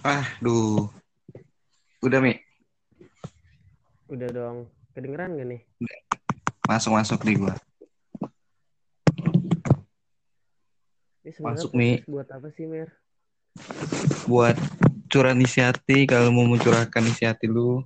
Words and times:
Ah, 0.00 0.24
duh. 0.40 0.88
Udah, 2.00 2.24
Mi. 2.24 2.40
Udah 4.08 4.28
dong. 4.32 4.58
Kedengeran 4.96 5.36
gak 5.36 5.48
nih? 5.48 5.60
Masuk-masuk 6.64 7.20
di 7.22 7.36
gua. 7.36 7.54
Ini 11.20 11.36
Masuk, 11.44 11.70
Mi. 11.76 12.00
buat 12.08 12.26
apa 12.32 12.48
sih, 12.56 12.64
Mer? 12.64 12.88
Buat 14.24 14.56
curah 15.12 15.36
isi 15.36 15.60
hati, 15.60 16.08
kalau 16.08 16.32
mau 16.32 16.48
mencurahkan 16.48 17.04
isi 17.04 17.28
hati 17.28 17.44
lu. 17.44 17.84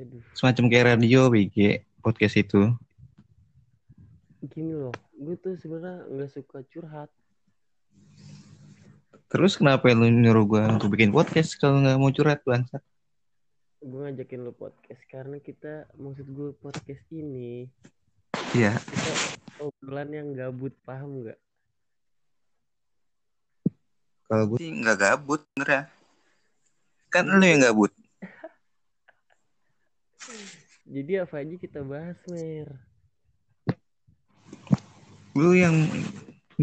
Aduh, 0.00 0.24
Semacam 0.32 0.64
kayak 0.72 0.96
radio, 0.96 1.28
BG. 1.28 1.84
Podcast 2.00 2.40
itu. 2.40 2.72
gini 4.44 4.76
loh. 4.76 4.92
Gue 5.16 5.36
tuh 5.40 5.56
sebenarnya 5.56 6.04
nggak 6.04 6.30
suka 6.32 6.60
curhat. 6.68 7.08
Terus 9.34 9.58
kenapa 9.58 9.90
lu 9.90 10.06
nyuruh 10.06 10.46
gua 10.46 10.70
untuk 10.70 10.94
bikin 10.94 11.10
podcast 11.10 11.58
kalau 11.58 11.82
nggak 11.82 11.98
mau 11.98 12.14
curhat, 12.14 12.38
bangsat? 12.46 12.78
Gue 13.82 14.06
ngajakin 14.06 14.46
lo 14.46 14.54
podcast 14.54 15.02
karena 15.10 15.42
kita, 15.42 15.90
maksud 15.98 16.30
gue 16.30 16.54
podcast 16.62 17.02
ini, 17.10 17.66
Iya. 18.54 18.78
kita 18.78 19.12
obrolan 19.58 20.14
yang 20.14 20.28
gabut, 20.38 20.70
paham 20.86 21.26
nggak? 21.26 21.34
Kalau 24.30 24.54
gue 24.54 24.58
sih 24.62 24.70
nggak 24.70 24.98
gabut, 25.02 25.42
bener 25.58 25.68
ya. 25.68 25.82
Kan 27.10 27.26
lu 27.26 27.42
yang 27.42 27.58
gabut. 27.58 27.90
Jadi 30.94 31.12
apa 31.18 31.42
aja 31.42 31.54
kita 31.58 31.82
bahas, 31.82 32.22
Mer? 32.30 32.70
Lu 35.34 35.58
yang 35.58 35.74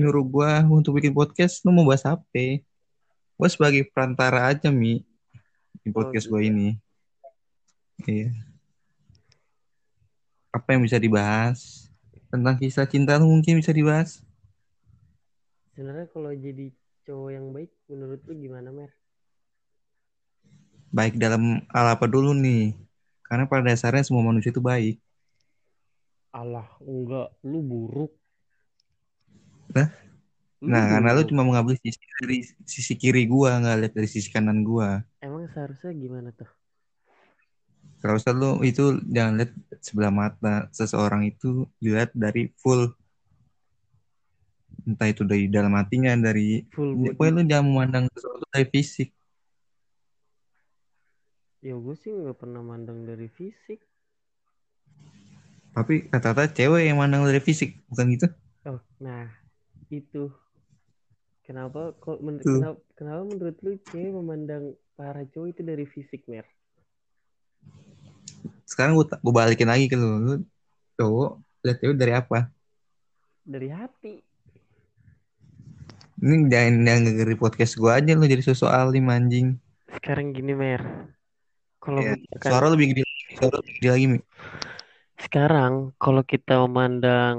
nyuruh 0.01 0.25
gua 0.25 0.65
untuk 0.65 0.97
bikin 0.97 1.13
podcast, 1.13 1.61
lu 1.61 1.69
mau 1.69 1.85
bahas 1.85 2.01
apa? 2.03 2.65
Gua 3.37 3.47
sebagai 3.47 3.85
perantara 3.93 4.49
aja, 4.49 4.73
Mi. 4.73 5.05
Di 5.81 5.89
podcast 5.93 6.25
Oh, 6.27 6.35
gua 6.35 6.41
gitu. 6.41 6.49
ini. 6.51 6.69
Iya. 8.03 8.33
Apa 10.51 10.73
yang 10.75 10.81
bisa 10.83 10.97
dibahas? 10.97 11.87
Tentang 12.27 12.57
kisah 12.57 12.89
cinta 12.89 13.15
lu 13.21 13.29
mungkin 13.29 13.61
bisa 13.61 13.71
dibahas. 13.71 14.19
Sebenarnya 15.71 16.07
kalau 16.11 16.31
jadi 16.35 16.69
cowok 17.07 17.29
yang 17.31 17.47
baik, 17.55 17.71
menurut 17.89 18.21
lu 18.27 18.33
gimana, 18.37 18.69
Mer? 18.69 18.91
Baik 20.91 21.15
dalam 21.15 21.63
hal 21.71 21.87
apa 21.95 22.05
dulu 22.05 22.35
nih? 22.35 22.75
Karena 23.23 23.47
pada 23.47 23.71
dasarnya 23.71 24.03
semua 24.03 24.27
manusia 24.27 24.51
itu 24.51 24.59
baik. 24.59 24.99
Allah, 26.31 26.67
enggak. 26.83 27.31
Lu 27.47 27.63
buruk. 27.63 28.11
Nah? 29.71 29.87
Nah, 30.61 30.83
karena 30.93 31.17
lu 31.17 31.25
cuma 31.25 31.41
mengambil 31.41 31.73
sisi 31.81 31.97
dari 32.21 32.45
sisi 32.69 32.93
kiri 32.93 33.25
gua, 33.25 33.57
nggak 33.57 33.77
lihat 33.81 33.93
dari 33.97 34.05
sisi 34.05 34.29
kanan 34.29 34.61
gua. 34.61 35.01
Emang 35.17 35.49
seharusnya 35.49 35.89
gimana 35.97 36.29
tuh? 36.37 36.45
Kalau 38.01 38.17
lu 38.37 38.51
itu 38.61 38.97
jangan 39.09 39.41
lihat 39.41 39.51
sebelah 39.81 40.13
mata. 40.13 40.69
Seseorang 40.69 41.25
itu 41.25 41.65
dilihat 41.81 42.13
dari 42.13 42.53
full. 42.61 42.93
Entah 44.85 45.09
itu 45.09 45.25
dari 45.25 45.49
dalam 45.49 45.73
hatinya, 45.77 46.13
dari 46.17 46.65
Full 46.73 47.13
Pokoknya 47.13 47.33
body. 47.33 47.37
lu 47.37 47.49
jangan 47.49 47.65
memandang 47.65 48.05
sesuatu 48.13 48.45
dari 48.49 48.65
fisik. 48.69 49.09
Ya 51.61 51.77
gue 51.77 51.95
sih 51.97 52.09
nggak 52.09 52.37
pernah 52.41 52.65
mandang 52.65 53.05
dari 53.05 53.29
fisik. 53.29 53.81
Tapi 55.77 56.09
kata-kata 56.09 56.49
cewek 56.53 56.89
yang 56.89 56.97
mandang 56.97 57.21
dari 57.21 57.37
fisik, 57.37 57.81
bukan 57.85 58.05
gitu? 58.17 58.27
Oh, 58.65 58.81
nah 58.97 59.40
itu 59.91 60.31
kenapa 61.43 61.91
kok 61.99 62.23
men- 62.23 62.39
Tuh. 62.39 62.57
kenapa, 62.57 62.79
kenapa 62.95 63.21
menurut 63.27 63.57
lu 63.59 63.75
cewek 63.91 64.11
memandang 64.15 64.63
para 64.95 65.27
cowok 65.27 65.47
itu 65.51 65.61
dari 65.61 65.83
fisik 65.83 66.23
mer? 66.25 66.47
Sekarang 68.63 68.95
gue, 68.95 69.03
gue 69.03 69.33
balikin 69.35 69.67
lagi 69.67 69.91
ke 69.91 69.99
lu. 69.99 70.15
Lu 70.23 70.33
cowok, 70.95 71.31
lihat 71.67 71.77
cewek 71.77 71.97
dari 71.99 72.13
apa? 72.15 72.47
Dari 73.43 73.67
hati. 73.67 74.15
Ini 76.21 76.47
jangan 76.47 76.73
jangan 76.85 77.01
ngegeri 77.09 77.35
podcast 77.35 77.73
gue 77.75 77.89
aja 77.91 78.13
lu 78.13 78.29
jadi 78.29 78.45
sosok 78.45 78.69
alim 78.69 79.09
anjing. 79.09 79.57
Sekarang 79.91 80.31
gini 80.31 80.53
mer, 80.53 81.09
kalau 81.81 81.99
Ya, 81.99 82.13
misalkan 82.13 82.47
suara 82.47 82.67
lebih 82.71 82.93
gede 82.93 83.03
suara 83.35 83.57
lebih 83.59 83.73
gede 83.81 83.89
lagi, 83.89 84.05
Mi. 84.07 84.19
sekarang 85.21 85.93
kalau 85.97 86.21
kita 86.21 86.61
memandang 86.65 87.37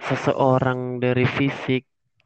seseorang 0.00 1.00
dari 1.04 1.24
fisik, 1.26 1.82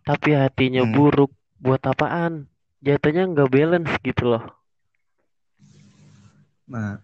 tapi 0.08 0.34
hatinya 0.34 0.82
Hmm. 0.82 0.92
buruk, 0.94 1.31
buat 1.62 1.82
apaan? 1.86 2.48
Jatuhnya 2.86 3.22
nggak 3.31 3.50
balance 3.53 3.92
gitu 4.06 4.25
loh. 4.32 4.44
Nah, 6.70 7.03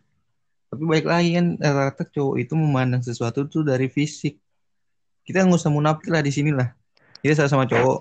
tapi 0.70 0.84
baik 0.86 1.06
lagi 1.06 1.28
kan 1.38 1.46
rata-rata 1.58 2.04
cowok 2.14 2.36
itu 2.42 2.54
memandang 2.54 3.02
sesuatu 3.04 3.46
tuh 3.52 3.62
dari 3.66 3.86
fisik. 3.90 4.38
Kita 5.26 5.44
nggak 5.44 5.60
usah 5.60 5.72
munafik 5.74 6.08
lah 6.14 6.22
di 6.24 6.32
sini 6.34 6.50
lah. 6.54 6.68
Kita 7.22 7.46
sama 7.50 7.66
cowok. 7.68 7.98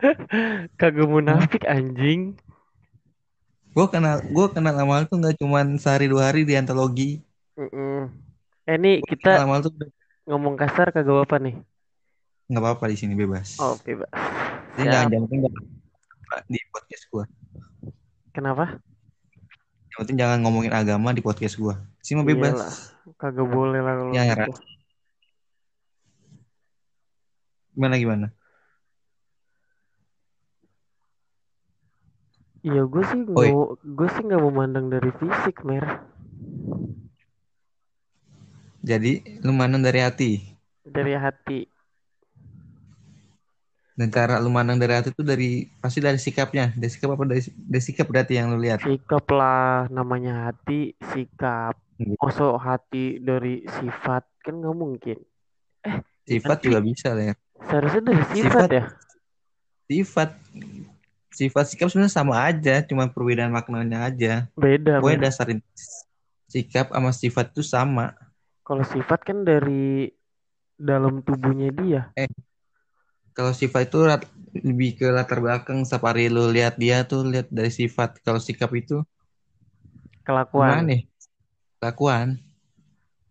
Kagak 0.80 1.08
munafik 1.12 1.62
anjing. 1.68 2.36
Gue 3.74 3.86
kenal, 3.92 4.16
gue 4.34 4.46
kenal 4.54 4.74
lama 4.78 4.96
tuh 5.10 5.16
nggak 5.20 5.36
cuman 5.40 5.66
sehari 5.82 6.06
dua 6.12 6.22
hari 6.28 6.42
di 6.48 6.54
antologi. 6.60 7.08
Mm-mm. 7.58 7.96
Eh 8.70 8.76
nih 8.82 8.96
Gua 9.00 9.08
kita 9.10 9.30
tuh 9.64 9.72
ngomong 10.28 10.54
kasar 10.60 10.86
kagak 10.94 11.18
apa 11.24 11.36
nih? 11.44 11.54
Nggak 12.46 12.62
apa-apa 12.62 12.84
di 12.86 12.96
sini 12.96 13.14
bebas. 13.14 13.58
Oh 13.58 13.74
bebas. 13.80 14.10
Jadi 14.76 14.86
Siap. 14.86 14.92
jangan 14.92 15.08
jangan 15.10 15.28
di 16.46 16.58
podcast 16.68 17.04
gua. 17.08 17.24
Kenapa? 18.30 18.64
Yang 19.88 19.98
penting 19.98 20.16
jangan 20.16 20.38
ngomongin 20.44 20.70
agama 20.70 21.10
di 21.10 21.20
podcast 21.20 21.56
gua. 21.56 21.74
Sih 21.98 22.14
mah 22.14 22.22
bebas. 22.22 22.52
Iyalah. 22.52 22.74
Kagak 23.16 23.48
boleh 23.48 23.80
lah 23.80 23.94
kalau 23.96 24.12
Ya. 24.12 24.34
Ra. 24.34 24.46
Gimana 27.72 27.94
gimana? 27.96 28.26
Iya 32.60 32.82
gue 32.82 33.02
sih 33.04 33.18
nggak 33.22 33.36
gue 33.84 34.08
sih 34.10 34.22
nggak 34.26 34.42
memandang 34.42 34.86
dari 34.90 35.10
fisik 35.14 35.62
mer 35.62 36.02
Jadi 38.82 39.38
lu 39.42 39.50
mandang 39.50 39.82
dari 39.82 39.98
hati. 39.98 40.32
dari 40.82 41.14
hati 41.14 41.66
Dan 43.96 44.12
cara 44.12 44.36
lu 44.38 44.52
mandang 44.52 44.76
dari 44.76 44.92
hati 44.92 45.08
itu 45.08 45.24
dari 45.24 45.66
pasti 45.80 45.98
dari 45.98 46.20
sikapnya. 46.20 46.76
Dari 46.76 46.90
sikap 46.92 47.16
apa 47.16 47.24
dari, 47.24 47.40
dari 47.48 47.80
sikap 47.82 48.04
berarti 48.06 48.36
yang 48.36 48.52
lu 48.52 48.60
lihat. 48.60 48.84
sikap 48.84 49.24
lah 49.32 49.88
namanya 49.88 50.52
hati 50.52 50.92
sikap 51.12 51.76
Gitu. 51.96 52.12
Masuk 52.20 52.60
hati 52.60 53.16
dari 53.24 53.64
sifat 53.64 54.20
kan 54.44 54.52
nggak 54.52 54.76
mungkin 54.76 55.16
Sifat 56.28 56.60
Tapi- 56.60 56.64
juga 56.68 56.78
bisa 56.84 57.16
lah 57.16 57.32
ya. 57.32 57.34
seharusnya 57.64 58.02
dari 58.04 58.24
sifat, 58.28 58.52
Sifat. 58.52 58.68
ya 58.68 58.84
Sifat 59.88 60.30
sifat 61.32 61.64
sikap 61.72 61.88
sebenarnya 61.88 62.12
sama 62.12 62.36
aja, 62.44 62.84
cuma 62.84 63.08
perbedaan 63.08 63.48
maknanya 63.48 64.12
aja. 64.12 64.44
beda 64.52 65.00
Mer. 65.00 65.24
dasarin 65.24 65.64
sikap 66.44 66.92
sama 66.92 67.16
sifat 67.16 67.56
itu 67.56 67.64
sama. 67.64 68.12
kalau 68.60 68.84
sifat 68.84 69.24
kan 69.24 69.40
dari 69.40 70.12
dalam 70.76 71.24
tubuhnya 71.24 71.72
dia 71.72 72.12
Kalau 73.36 73.52
sifat 73.60 73.82
itu 73.88 73.98
rat- 74.10 74.32
lebih 74.68 74.90
ke 74.98 75.06
latar 75.16 75.38
belakang 75.44 75.78
safari 75.90 76.24
lu 76.34 76.44
lihat 76.56 76.74
dia 76.82 76.96
tuh 77.10 77.20
lihat 77.32 77.46
dari 77.58 77.70
sifat. 77.80 78.10
Kalau 78.24 78.40
sikap 78.46 78.70
itu 78.82 78.96
kelakuan 80.26 80.78
nih? 80.90 81.00
Kelakuan. 81.80 82.28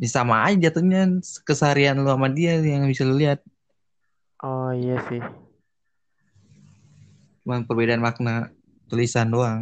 Ya 0.01 0.07
sama 0.11 0.35
aja 0.47 0.57
jatuhnya 0.71 1.01
keseharian 1.47 1.95
lu 2.03 2.09
sama 2.11 2.27
dia 2.37 2.59
yang 2.59 2.83
bisa 2.91 3.03
lu 3.07 3.15
lihat. 3.21 3.39
oh 4.47 4.71
iya 4.81 4.95
sih 5.07 5.21
Cuma 7.41 7.61
perbedaan 7.67 8.03
makna 8.03 8.51
tulisan 8.89 9.27
doang. 9.33 9.59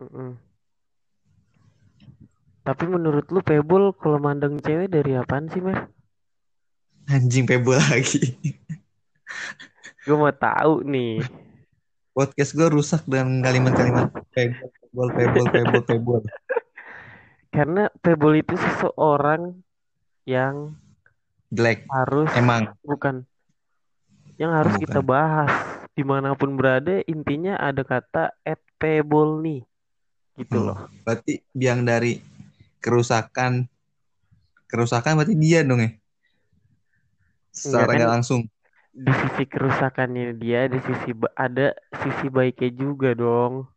Mm-mm. 0.00 0.38
tapi 2.66 2.84
menurut 2.94 3.26
lu 3.34 3.40
pebble 3.48 3.86
kalau 4.00 4.18
mandang 4.26 4.54
cewek 4.64 4.88
dari 4.94 5.12
apaan 5.20 5.46
sih 5.52 5.62
mer 5.66 5.78
Anjing 7.14 7.46
pebble 7.46 7.78
lagi. 7.78 8.20
Gue 10.02 10.14
mau 10.14 10.30
tahu 10.30 10.82
nih 10.82 11.22
Podcast 12.10 12.52
gue 12.52 12.64
rusak 12.66 13.04
dengan 13.04 13.40
kalimat-kalimat 13.40 14.08
pebble, 14.32 14.72
pebble, 15.12 15.46
pebble, 15.46 15.82
pebble. 15.82 16.22
Karena 17.46 17.92
Pebble 17.94 18.40
itu 18.40 18.52
seseorang 18.52 19.60
yang 20.24 20.72
Jelek. 21.48 21.84
harus 21.86 22.32
Emang. 22.32 22.72
bukan 22.80 23.28
yang 24.36 24.48
harus 24.50 24.72
Bukan. 24.72 24.82
kita 24.82 25.00
bahas 25.00 25.52
di 25.92 26.04
mana 26.04 26.32
pun 26.32 26.52
berada 26.52 27.00
intinya 27.04 27.56
ada 27.56 27.80
kata 27.80 28.32
at 28.42 28.60
Pebble 28.76 29.40
nih 29.40 29.60
gitu 30.36 30.56
Hmm. 30.56 30.66
loh. 30.68 30.78
Berarti 31.00 31.40
yang 31.52 31.84
dari 31.84 32.20
kerusakan 32.78 33.68
kerusakan 34.66 35.16
berarti 35.16 35.36
dia 35.36 35.60
dong 35.60 35.80
ya. 35.80 35.90
Secara 37.50 37.84
Enggak 37.84 37.88
kan? 37.88 37.96
nggak 37.96 38.12
langsung. 38.20 38.40
Di 38.96 39.12
sisi 39.12 39.44
kerusakannya 39.44 40.40
dia 40.40 40.64
ada 40.64 40.80
sisi 40.80 41.12
ada 41.36 41.76
sisi 42.00 42.32
baiknya 42.32 42.72
juga 42.72 43.12
dong. 43.12 43.68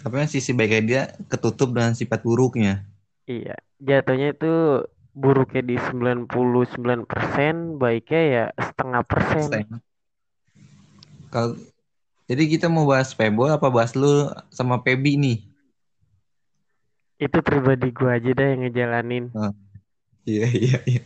Tapi 0.00 0.16
kan 0.16 0.28
sisi 0.32 0.56
baiknya 0.56 0.80
dia 0.80 1.02
ketutup 1.28 1.76
dengan 1.76 1.92
sifat 1.92 2.24
buruknya. 2.24 2.88
Iya, 3.28 3.60
jatuhnya 3.76 4.32
itu 4.32 4.80
buruknya 5.12 5.60
di 5.60 5.76
99%, 5.76 6.24
baiknya 7.76 8.22
ya 8.24 8.44
setengah 8.56 9.04
persen. 9.04 9.68
Kalau 11.28 11.60
jadi 12.24 12.42
kita 12.48 12.72
mau 12.72 12.88
bahas 12.88 13.12
Pebble 13.12 13.52
apa 13.52 13.68
bahas 13.68 13.92
lu 13.92 14.24
sama 14.48 14.80
Pebi 14.80 15.20
nih? 15.20 15.38
Itu 17.20 17.44
pribadi 17.44 17.92
gua 17.92 18.16
aja 18.16 18.32
dah 18.32 18.56
yang 18.56 18.64
ngejalanin. 18.64 19.28
Oh. 19.36 19.52
Iya 20.24 20.48
iya 20.48 20.78
iya. 20.88 21.02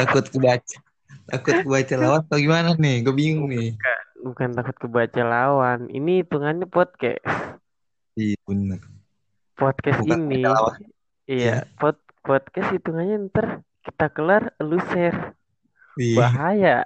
Takut 0.00 0.24
kebaca. 0.32 0.89
Takut 1.30 1.54
kebaca 1.62 1.94
lawan 1.96 2.20
atau 2.26 2.38
gimana 2.42 2.74
nih? 2.74 3.06
Gue 3.06 3.14
bingung 3.14 3.46
nih. 3.48 3.78
Bukan, 3.78 3.98
bukan 4.26 4.48
takut 4.58 4.76
kebaca 4.82 5.22
lawan. 5.22 5.86
Ini 5.88 6.26
hitungannya 6.26 6.66
podcast. 6.66 7.22
Iya 8.18 8.36
benar. 8.44 8.82
Podcast 9.54 10.02
Bukan 10.02 10.26
ini. 10.26 10.42
Iya, 11.30 11.62
pod, 11.78 11.94
podcast 12.26 12.74
hitungannya 12.74 13.30
ntar 13.30 13.62
kita 13.86 14.10
kelar 14.10 14.50
lu 14.58 14.82
share. 14.90 15.38
Iya. 15.94 16.18
Bahaya. 16.18 16.76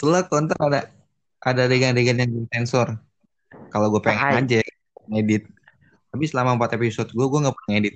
Soalnya 0.00 0.24
konten 0.30 0.56
ada 0.56 0.88
ada 1.44 1.60
adegan-adegan 1.68 2.24
yang 2.24 2.48
sensor. 2.52 2.96
Kalau 3.68 3.92
gue 3.92 4.00
pengen 4.00 4.22
Hai. 4.22 4.40
aja 4.40 4.60
ngedit. 5.10 5.44
Tapi 6.10 6.24
selama 6.26 6.58
4 6.58 6.74
episode 6.78 7.10
gue, 7.10 7.26
gue 7.26 7.38
gak 7.42 7.54
pernah 7.54 7.72
ngedit. 7.78 7.94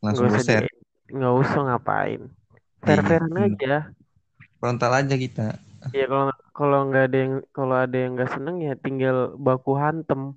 Langsung 0.00 0.28
gue 0.28 0.40
share. 0.40 0.68
di- 0.68 0.79
nggak 1.10 1.34
usah 1.42 1.60
ngapain. 1.66 2.22
Iya, 2.22 2.82
Fair-fairan 2.82 3.30
bener. 3.30 3.46
aja. 3.52 3.74
Frontal 4.56 4.92
aja 4.96 5.14
kita. 5.16 5.46
Ya 5.92 6.04
kalau 6.06 6.28
kalau 6.52 6.78
nggak 6.88 7.04
ada 7.08 7.18
yang 7.18 7.34
kalau 7.50 7.76
ada 7.76 7.96
yang 7.96 8.12
nggak 8.16 8.30
seneng 8.30 8.56
ya 8.60 8.72
tinggal 8.76 9.32
baku 9.36 9.76
hantem. 9.76 10.36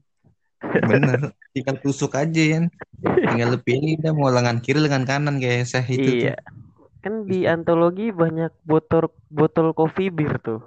Bener. 0.63 1.35
Tinggal 1.51 1.75
tusuk 1.79 2.15
aja 2.15 2.41
kan. 2.55 2.63
Tinggal 3.03 3.47
lu 3.53 3.59
pilih 3.59 3.99
udah 3.99 4.11
mau 4.15 4.31
lengan 4.31 4.63
kiri, 4.63 4.79
lengan 4.79 5.03
kanan 5.03 5.37
kayak 5.37 5.67
Syekh 5.67 5.99
itu 5.99 6.09
Iya. 6.23 6.35
tuh. 6.39 6.63
Kan 7.03 7.13
di 7.27 7.43
antologi 7.43 8.15
banyak 8.15 8.55
botol 8.63 9.11
botol 9.27 9.75
coffee 9.75 10.07
beer 10.07 10.39
tuh. 10.39 10.63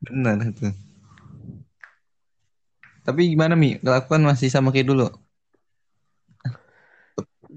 Bener 0.00 0.40
itu. 0.48 0.72
Tapi 3.04 3.32
gimana 3.32 3.52
Mi? 3.56 3.76
Kelakuan 3.76 4.24
masih 4.24 4.48
sama 4.48 4.72
kayak 4.72 4.88
dulu? 4.88 5.08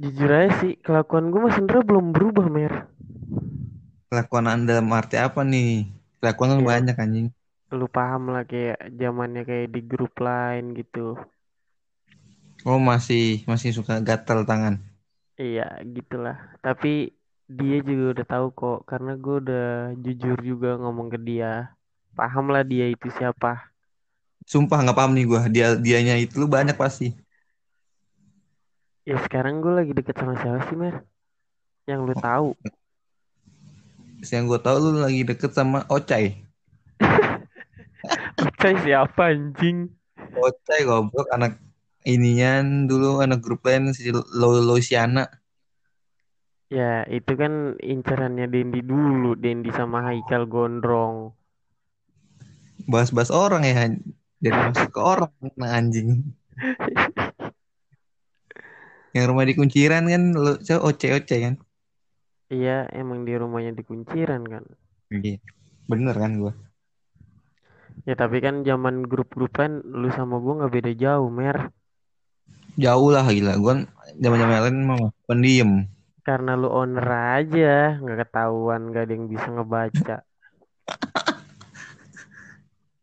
Jujur 0.03 0.29
aja 0.39 0.51
sih, 0.59 0.73
kelakuan 0.85 1.25
gue 1.31 1.39
mas 1.45 1.57
Indra 1.61 1.79
belum 1.89 2.05
berubah, 2.15 2.45
Mer. 2.55 2.73
Kelakuan 4.09 4.47
anda 4.53 4.75
arti 4.99 5.15
apa 5.27 5.41
nih? 5.51 5.69
Kelakuan 6.19 6.49
kan 6.53 6.61
Iya. 6.61 6.69
banyak 6.69 6.95
anjing. 7.03 7.27
Lu 7.77 7.85
paham 7.97 8.23
lah 8.33 8.43
kayak 8.51 8.77
zamannya 8.99 9.41
kayak 9.49 9.67
di 9.75 9.81
grup 9.91 10.13
lain 10.27 10.65
gitu. 10.79 10.99
Oh 12.69 12.79
masih 12.89 13.23
masih 13.49 13.71
suka 13.77 13.93
gatel 14.07 14.39
tangan. 14.49 14.75
Iya, 15.41 15.61
gitulah. 15.95 16.35
Tapi 16.65 16.89
dia 17.57 17.75
juga 17.87 18.03
udah 18.13 18.25
tahu 18.33 18.47
kok, 18.59 18.77
karena 18.89 19.11
gue 19.23 19.35
udah 19.41 19.61
jujur 20.03 20.37
juga 20.49 20.67
ngomong 20.81 21.07
ke 21.13 21.19
dia. 21.27 21.47
Paham 22.17 22.45
lah 22.53 22.63
dia 22.71 22.85
itu 22.93 23.07
siapa. 23.17 23.73
Sumpah 24.51 24.79
nggak 24.83 24.97
paham 24.99 25.11
nih 25.15 25.25
gue. 25.31 25.41
Dia 25.55 25.67
dianya 25.85 26.15
itu 26.23 26.33
lu 26.41 26.47
banyak 26.55 26.75
pasti. 26.83 27.07
Ya 29.03 29.19
sekarang 29.19 29.59
gue 29.59 29.73
lagi 29.75 29.91
deket 29.91 30.15
sama 30.15 30.39
siapa 30.39 30.63
sih, 30.71 30.79
Mer? 30.79 31.03
Yang 31.83 31.99
lu 32.07 32.15
tahu. 32.15 32.49
Yang 34.31 34.43
gue 34.47 34.59
tahu 34.63 34.77
lu 34.79 34.89
lagi 35.03 35.21
deket 35.27 35.51
sama 35.51 35.83
Ocai. 35.91 36.39
Ocai 38.47 38.73
siapa 38.79 39.35
anjing? 39.35 39.91
Ocai 40.39 40.87
goblok 40.87 41.27
anak 41.35 41.59
ininya 42.07 42.63
dulu 42.87 43.19
anak 43.19 43.43
grup 43.43 43.67
lain 43.67 43.91
si 43.91 44.07
Lo 44.15 44.63
Luciana. 44.63 45.27
Ya, 46.71 47.03
itu 47.11 47.35
kan 47.35 47.75
incarannya 47.83 48.47
Dendi 48.47 48.79
dulu, 48.79 49.35
Dendi 49.35 49.69
sama 49.75 50.07
Haikal 50.07 50.47
Gondrong. 50.47 51.35
Bahas-bahas 52.87 53.29
orang 53.29 53.67
ya. 53.67 53.91
Jadi 54.39 54.57
masuk 54.57 54.89
ke 54.95 55.01
orang 55.03 55.31
nah, 55.59 55.75
anjing. 55.75 56.33
Yang 59.13 59.25
rumah 59.29 59.45
di 59.45 59.53
kunciran 59.53 60.03
kan 60.09 60.23
lu 60.33 60.57
so, 60.65 60.81
Oce 60.81 61.13
Oce 61.13 61.37
kan. 61.37 61.55
Iya, 62.49 62.89
emang 62.93 63.25
di 63.25 63.33
rumahnya 63.33 63.73
di 63.73 63.81
Kunciran 63.85 64.45
kan. 64.45 64.65
Iya. 65.09 65.41
Bener 65.89 66.15
kan 66.17 66.37
gue. 66.37 66.53
Ya 68.09 68.13
tapi 68.17 68.41
kan 68.41 68.65
zaman 68.65 69.05
grup-grupan 69.05 69.85
lu 69.85 70.09
sama 70.13 70.37
gua 70.41 70.65
nggak 70.65 70.73
beda 70.73 70.91
jauh, 70.97 71.29
Mer. 71.29 71.69
Jauh 72.77 73.09
lah 73.13 73.25
gila. 73.29 73.53
Gue 73.57 73.85
zaman-zaman 74.17 74.59
lain 74.65 74.77
mah 74.85 74.99
pendiem. 75.29 75.71
Karena 76.23 76.55
lu 76.57 76.71
owner 76.71 77.05
aja, 77.05 78.01
nggak 78.01 78.27
ketahuan, 78.27 78.89
nggak 78.89 79.03
ada 79.05 79.13
yang 79.13 79.25
bisa 79.29 79.47
ngebaca. 79.49 80.17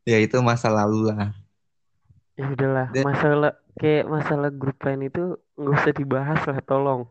Ya 0.08 0.16
itu 0.16 0.32
masa 0.42 0.72
lalu 0.72 1.12
lah. 1.12 1.30
Ya 2.34 2.48
udahlah, 2.50 2.88
Dan- 2.90 3.04
masalah 3.04 3.52
kayak 3.78 4.08
masalah 4.08 4.50
grup 4.50 4.80
lain 4.82 5.06
itu 5.06 5.38
nggak 5.60 5.76
usah 5.76 5.92
dibahas 5.92 6.40
lah, 6.48 6.58
tolong. 6.64 7.02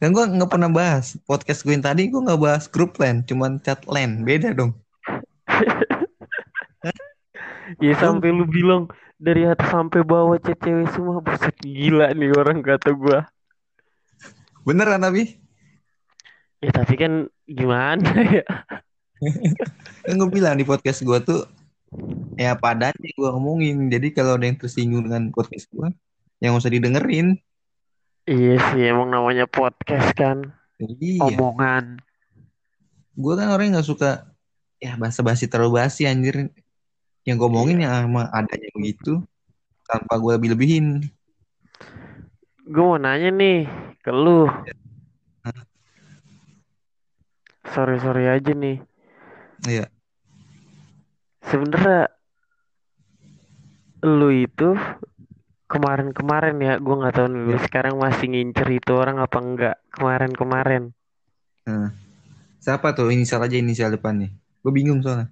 Kan 0.00 0.10
gue 0.10 0.24
nggak 0.26 0.50
pernah 0.50 0.72
bahas 0.72 1.14
podcast 1.28 1.62
gue 1.62 1.76
yang 1.76 1.84
tadi 1.84 2.10
gue 2.10 2.18
nggak 2.18 2.40
bahas 2.40 2.64
grup 2.66 2.96
lain, 2.98 3.22
cuman 3.22 3.60
chat 3.60 3.84
lain. 3.86 4.24
Beda 4.24 4.56
dong. 4.56 4.74
Ya 7.82 7.98
sampai 7.98 8.30
lu 8.30 8.46
bilang 8.46 8.86
dari 9.18 9.42
atas 9.42 9.74
sampai 9.74 10.06
bawah 10.06 10.38
chat 10.38 10.54
cewek 10.62 10.86
semua, 10.94 11.18
buset 11.18 11.50
gila 11.58 12.14
nih 12.14 12.30
orang 12.30 12.62
kata 12.62 12.94
gua. 12.94 13.26
Bener 14.62 14.86
kan 14.86 15.02
tapi? 15.02 15.34
Ya 16.62 16.70
tapi 16.70 16.94
kan 16.94 17.26
gimana 17.46 18.06
ya? 18.22 18.46
Kan 20.04 20.20
gue 20.20 20.28
bilang 20.28 20.60
di 20.60 20.64
podcast 20.68 21.00
gue 21.00 21.18
tuh 21.24 21.40
ya 22.36 22.52
padanya 22.52 22.94
gue 22.94 23.28
ngomongin. 23.32 23.88
Jadi 23.88 24.12
kalau 24.12 24.36
ada 24.36 24.44
yang 24.44 24.60
tersinggung 24.60 25.08
dengan 25.08 25.32
podcast 25.32 25.72
gue, 25.72 25.88
yang 26.40 26.56
usah 26.56 26.68
didengerin. 26.68 27.36
Iya 28.26 28.58
sih, 28.74 28.82
emang 28.90 29.14
namanya 29.14 29.46
podcast 29.46 30.10
kan, 30.18 30.50
Iya. 30.82 31.22
omongan. 31.22 32.02
Gue 33.14 33.32
kan 33.38 33.48
orang 33.48 33.70
yang 33.70 33.74
nggak 33.78 33.88
suka 33.88 34.28
ya 34.76 34.98
basa-basi 34.98 35.46
terlalu 35.46 35.80
basi 35.80 36.04
anjir. 36.04 36.50
Yang 37.22 37.36
gue 37.38 37.48
omongin 37.48 37.82
ya 37.82 38.02
sama 38.02 38.28
adanya 38.30 38.70
begitu 38.74 39.22
tanpa 39.86 40.18
gue 40.18 40.36
lebih-lebihin. 40.38 41.06
Gue 42.66 42.82
mau 42.82 42.98
nanya 42.98 43.30
nih 43.30 43.70
ke 44.02 44.10
lu. 44.10 44.50
Sorry-sorry 47.66 48.30
aja 48.30 48.52
nih. 48.54 48.78
Iya. 49.66 49.86
Sebenernya 51.46 52.10
lu 54.02 54.30
itu 54.30 54.74
kemarin-kemarin 55.66 56.56
ya, 56.62 56.74
gue 56.78 56.94
nggak 56.94 57.14
tahu 57.14 57.26
nih 57.30 57.42
lu 57.50 57.58
sekarang 57.58 57.94
masih 57.98 58.26
ngincer 58.30 58.68
itu 58.70 58.92
orang 58.94 59.18
apa 59.18 59.38
enggak 59.42 59.76
kemarin-kemarin. 59.90 60.94
Nah, 61.66 61.90
siapa 62.62 62.94
tuh 62.94 63.10
inisial 63.10 63.42
aja 63.42 63.58
inisial 63.58 63.90
depannya? 63.90 64.30
Gue 64.62 64.72
bingung 64.72 65.02
soalnya. 65.02 65.30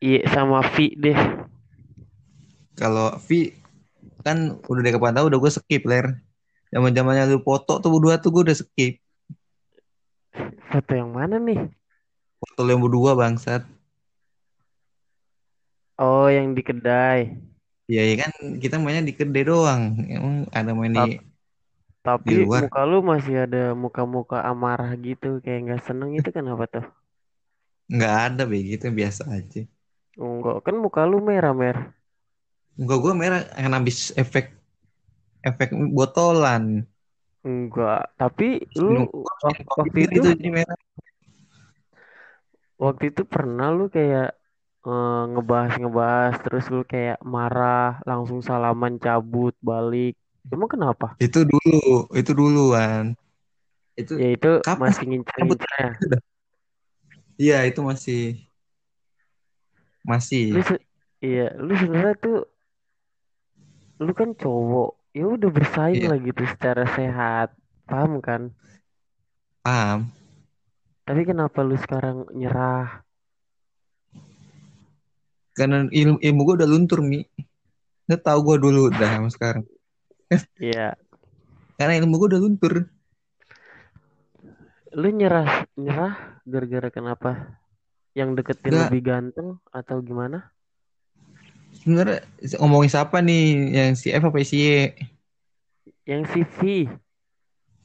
Iya 0.00 0.24
sama 0.32 0.64
Vi 0.74 0.96
deh. 0.96 1.18
Kalau 2.78 3.18
V 3.20 3.52
kan 4.24 4.56
udah 4.64 4.80
dari 4.80 4.94
kapan 4.96 5.12
tahu 5.18 5.28
udah 5.28 5.38
gue 5.42 5.52
skip 5.52 5.82
ler. 5.84 6.06
Zaman 6.70 6.94
zamannya 6.94 7.26
lu 7.26 7.42
foto 7.42 7.82
tuh 7.82 7.90
berdua 7.90 8.22
tuh 8.22 8.30
gue 8.30 8.42
udah 8.48 8.56
skip. 8.56 9.02
Foto 10.70 10.92
yang 10.94 11.10
mana 11.10 11.42
nih? 11.42 11.58
Foto 12.38 12.62
yang 12.64 12.80
berdua 12.80 13.18
bangsat. 13.18 13.66
Oh, 16.00 16.30
yang 16.32 16.56
di 16.56 16.62
kedai. 16.64 17.49
Ya, 17.94 18.00
ya 18.10 18.14
kan 18.22 18.30
kita 18.62 18.74
mainnya 18.82 19.02
di 19.08 19.14
kedai 19.18 19.42
doang. 19.50 19.82
Emang 20.14 20.34
ada 20.58 20.70
main 20.78 20.92
di 20.98 21.02
Tapi 22.06 22.32
Di 22.32 22.34
luar. 22.40 22.64
muka 22.64 22.80
lu 22.90 22.98
masih 23.10 23.34
ada 23.44 23.62
muka-muka 23.82 24.36
amarah 24.50 24.90
gitu, 25.06 25.26
kayak 25.42 25.60
nggak 25.64 25.82
seneng 25.86 26.10
itu 26.18 26.28
kenapa 26.38 26.64
tuh? 26.74 26.84
nggak 27.94 28.14
ada 28.26 28.42
begitu 28.52 28.86
biasa 28.98 29.22
aja. 29.36 29.60
Enggak, 30.24 30.56
kan 30.64 30.74
muka 30.84 31.02
lu 31.10 31.18
merah, 31.28 31.52
Mer. 31.60 31.76
Enggak 32.80 32.98
gue 33.04 33.12
merah 33.20 33.40
kan 33.62 33.72
habis 33.78 33.98
efek 34.22 34.44
efek 35.48 35.70
botolan. 35.96 36.64
Enggak, 37.48 37.98
tapi 38.20 38.44
lu 38.84 38.88
Minum 38.88 39.06
wak- 39.24 39.64
kopi 39.68 39.88
waktu 39.94 39.96
pil 39.96 40.10
itu 40.16 40.18
jadi 40.26 40.46
merah. 40.56 40.78
waktu 42.84 43.04
itu 43.10 43.22
pernah 43.34 43.66
lu 43.76 43.84
kayak 43.96 44.26
eh, 44.88 45.22
ngebahas-ngebahas 45.32 46.34
terus 46.44 46.64
lu 46.74 46.82
kayak 46.92 47.18
marah, 47.34 48.00
langsung 48.08 48.40
salaman 48.48 48.94
cabut 49.04 49.54
balik. 49.68 50.14
Emang 50.52 50.70
kenapa? 50.74 51.06
Itu 51.20 51.38
dulu, 51.50 52.08
itu 52.16 52.30
duluan. 52.38 53.04
Itu 54.00 54.12
Ya 54.22 54.28
itu 54.36 54.48
Kapan 54.64 54.80
masih 54.82 55.04
ngincer-ngincernya. 55.08 55.88
iya 57.42 57.56
itu 57.68 57.80
masih 57.90 58.16
masih 60.04 60.52
Lu 60.54 60.60
iya 61.26 61.44
lu 61.66 61.72
sebenarnya 61.80 62.14
tuh 62.24 62.36
lu 64.04 64.12
kan 64.18 64.30
cowok 64.40 64.90
ya 65.18 65.24
udah 65.36 65.50
bersaing 65.56 66.00
Iya, 66.00 66.08
lah 66.08 66.18
gitu 66.26 66.42
secara 66.52 66.84
sehat 66.96 67.48
paham 67.88 68.12
kan 68.26 68.42
paham. 69.62 70.12
tapi 71.06 71.22
kenapa 71.28 71.58
lu 71.68 71.76
sekarang 71.84 72.16
nyerah 72.38 73.04
Karena 75.54 75.86
ilmu, 75.90 76.16
ilmu 76.22 76.40
gue 76.46 76.54
udah 76.62 76.68
luntur, 76.70 77.00
Mi. 77.02 77.20
Lu 78.10 78.16
tahu 78.18 78.38
gue 78.42 78.56
dulu 78.58 78.80
udah 78.90 79.08
sama 79.18 79.28
sekarang. 79.30 79.64
iya 80.58 80.94
Karena 81.74 81.98
ilmu 81.98 82.14
gue 82.20 82.28
udah 82.36 82.40
luntur. 82.42 82.74
lu 84.90 85.06
nyerah 85.14 85.70
nyerah 85.78 86.42
gara-gara 86.42 86.90
kenapa 86.90 87.62
yang 88.18 88.34
deketin 88.34 88.74
Enggak, 88.74 88.90
lebih 88.90 89.02
ganteng 89.06 89.48
atau 89.70 90.02
gimana 90.02 90.50
sebenarnya 91.78 92.26
ngomongin 92.58 92.90
siapa 92.90 93.22
nih? 93.22 93.70
Yang 93.70 93.90
si 94.02 94.08
F 94.10 94.22
apa 94.26 94.38
si 94.42 94.56
Y? 94.58 94.90
yang 96.04 96.26
CV 96.26 96.90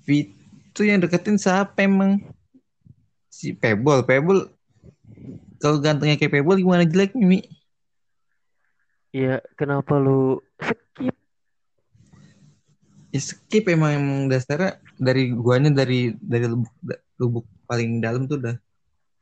V 0.02 0.08
itu 0.34 0.82
yang 0.82 1.00
deketin 1.00 1.38
siapa 1.38 1.86
emang? 1.86 2.20
Si 3.30 3.54
Pebble. 3.56 4.04
Pebble, 4.04 4.50
kalau 5.62 5.78
gantengnya 5.80 6.18
kayak 6.20 6.42
Pebble 6.42 6.60
gimana 6.60 6.84
jeleknya, 6.84 7.24
Mi? 7.24 7.40
Ya 9.16 9.40
kenapa 9.56 9.96
lu 9.96 10.44
skip? 10.60 11.16
Ya, 13.16 13.20
skip 13.24 13.64
emang, 13.72 13.96
emang 13.96 14.20
dasarnya 14.28 14.76
dari 15.00 15.32
guanya 15.32 15.72
dari 15.72 16.12
dari 16.20 16.52
lubuk, 16.52 16.76
lubuk 17.16 17.46
paling 17.64 18.04
dalam 18.04 18.28
tuh 18.28 18.36
udah 18.36 18.60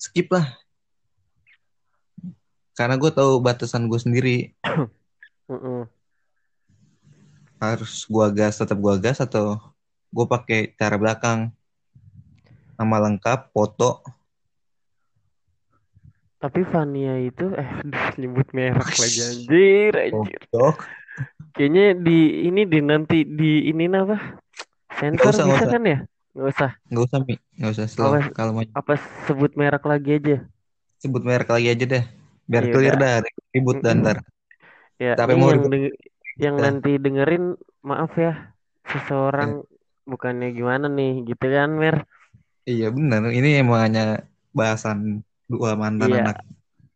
skip 0.01 0.33
lah. 0.33 0.49
Karena 2.73 2.97
gue 2.97 3.13
tahu 3.13 3.37
batasan 3.37 3.85
gue 3.85 4.01
sendiri. 4.01 4.37
Harus 7.63 8.03
gua 8.09 8.27
gas 8.33 8.59
tetap 8.59 8.75
gua 8.75 8.97
gas 8.97 9.21
atau 9.21 9.61
gue 10.09 10.25
pakai 10.25 10.73
cara 10.73 10.97
belakang. 10.97 11.53
Nama 12.81 12.97
lengkap 13.07 13.53
foto 13.53 14.01
tapi 16.43 16.59
Vania 16.71 17.13
itu 17.29 17.43
eh 17.61 17.69
aduh, 17.81 18.05
nyebut 18.21 18.47
merek 18.57 18.91
lagi 19.01 19.19
anjir 19.31 19.91
anjir. 20.05 20.41
Foto 20.51 20.77
kayaknya 21.55 21.83
di 22.05 22.11
ini 22.47 22.61
di 22.73 22.79
nanti 22.89 23.15
di 23.39 23.45
ini 23.69 23.83
apa? 24.01 24.15
Sensor 24.99 25.35
usah, 25.35 25.45
bisa 25.45 25.63
usah. 25.63 25.73
kan 25.73 25.83
ya? 25.91 25.97
Nggak 26.35 26.49
usah. 26.53 26.71
Nggak 26.89 27.03
usah 27.07 27.19
mi. 27.27 27.33
Nggak 27.57 27.71
usah 27.75 27.87
slow 27.93 28.13
Awas. 28.13 28.25
kalau 28.35 28.51
mau 28.55 28.63
apa 28.79 28.93
sebut 29.25 29.51
merek 29.59 29.83
lagi 29.91 30.09
aja? 30.17 30.35
Sebut 31.01 31.21
merek 31.29 31.49
lagi 31.55 31.67
aja 31.73 31.85
deh 31.93 32.03
biar 32.51 32.63
Iya, 32.63 32.73
clear 32.73 32.95
dah 33.01 33.13
ribut 33.53 33.77
dan 33.85 33.95
ntar. 34.01 34.17
Ya 35.01 35.13
Tapi 35.17 35.33
mau 35.39 35.49
yang 35.49 35.61
ribut. 35.61 35.71
deng- 35.71 35.97
yang 36.43 36.55
Ya. 36.59 36.65
nanti 36.65 36.89
dengerin 37.03 37.43
maaf 37.89 38.11
ya 38.25 38.31
seseorang 38.91 39.51
bukannya 40.11 40.47
gimana 40.57 40.85
nih 40.97 41.11
gitu 41.29 41.45
kan 41.55 41.69
Mer? 41.81 41.95
Iya 42.71 42.85
benar 42.97 43.21
ini 43.37 43.47
emang 43.61 43.79
hanya 43.85 44.01
bahasan 44.57 44.97
dua 45.53 45.77
mantan 45.77 46.09
Iya. 46.09 46.21
anak 46.25 46.37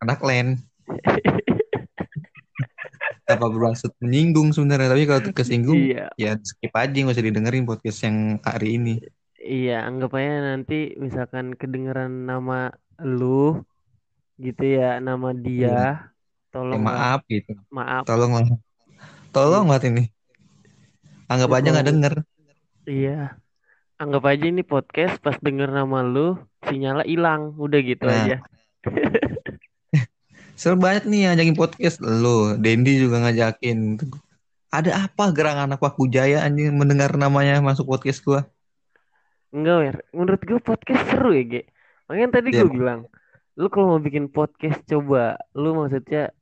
anak 0.02 0.18
len 0.26 0.46
apa 3.28 3.44
bermaksud 3.44 3.92
menyinggung 4.00 4.56
sebenarnya 4.56 4.88
tapi 4.88 5.04
kalau 5.04 5.20
kesinggung 5.36 5.76
iya. 5.76 6.08
ya 6.16 6.32
skip 6.40 6.72
aja 6.72 6.96
nggak 6.96 7.12
usah 7.14 7.26
didengerin 7.28 7.68
podcast 7.68 8.00
yang 8.08 8.40
hari 8.40 8.80
ini. 8.80 8.94
Iya 9.38 9.84
anggap 9.84 10.16
aja 10.16 10.56
nanti 10.56 10.96
misalkan 10.96 11.52
kedengeran 11.52 12.24
nama 12.24 12.72
lu 13.04 13.62
gitu 14.40 14.64
ya 14.64 14.96
nama 14.98 15.36
dia 15.36 15.68
ya, 15.68 15.84
tolong 16.50 16.80
lah. 16.80 16.88
maaf 16.88 17.20
gitu. 17.28 17.52
Maaf. 17.68 18.02
Tolong 18.08 18.32
lah. 18.32 18.48
Tolong 19.30 19.64
banget 19.68 19.84
ini. 19.92 20.04
Anggap 21.28 21.50
aja 21.52 21.68
nggak 21.68 21.88
denger. 21.92 22.14
Iya 22.88 23.36
anggap 23.98 24.22
aja 24.24 24.44
ini 24.46 24.62
podcast 24.62 25.18
pas 25.18 25.34
denger 25.38 25.68
nama 25.70 26.02
lu 26.02 26.38
sinyalnya 26.64 27.04
hilang 27.04 27.54
udah 27.58 27.80
gitu 27.82 28.04
Nah. 28.06 28.14
aja 28.14 28.36
Seru 30.58 30.74
banget 30.74 31.06
nih 31.06 31.30
ngajakin 31.30 31.54
podcast 31.54 32.02
lo. 32.02 32.58
Dendi 32.58 32.98
juga 32.98 33.22
ngajakin. 33.22 33.94
Ada 34.68 35.06
apa 35.06 35.30
gerangan 35.30 35.70
anak 35.70 35.78
Paku 35.78 36.10
Jaya 36.10 36.42
anjing 36.42 36.74
mendengar 36.74 37.14
namanya 37.14 37.62
masuk 37.62 37.86
podcast 37.86 38.20
gua? 38.22 38.42
enggak 39.48 39.76
Mer 39.80 39.96
menurut 40.12 40.42
gue 40.44 40.60
podcast 40.60 41.08
seru 41.08 41.32
ya 41.32 41.40
Ge 41.40 41.62
makanya 42.04 42.36
tadi 42.36 42.52
Iya, 42.52 42.68
gue 42.68 42.68
bilang 42.68 43.08
lu 43.56 43.72
kalau 43.72 43.96
mau 43.96 44.00
bikin 44.02 44.28
podcast 44.28 44.84
coba 44.84 45.40
lu 45.56 45.72
maksudnya 45.72 46.36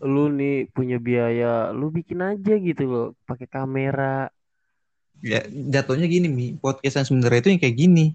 lu 0.00 0.32
nih 0.32 0.72
punya 0.72 0.96
biaya 0.96 1.68
lu 1.76 1.92
bikin 1.92 2.24
aja 2.24 2.56
gitu 2.56 2.82
loh 2.88 3.06
pakai 3.28 3.44
kamera 3.44 4.32
Ya 5.22 5.40
jatuhnya 5.46 6.06
gini 6.06 6.28
Mi, 6.30 6.46
podcast 6.62 6.94
yang 7.02 7.06
sebenarnya 7.08 7.40
itu 7.42 7.50
yang 7.54 7.62
kayak 7.62 7.76
gini. 7.78 8.06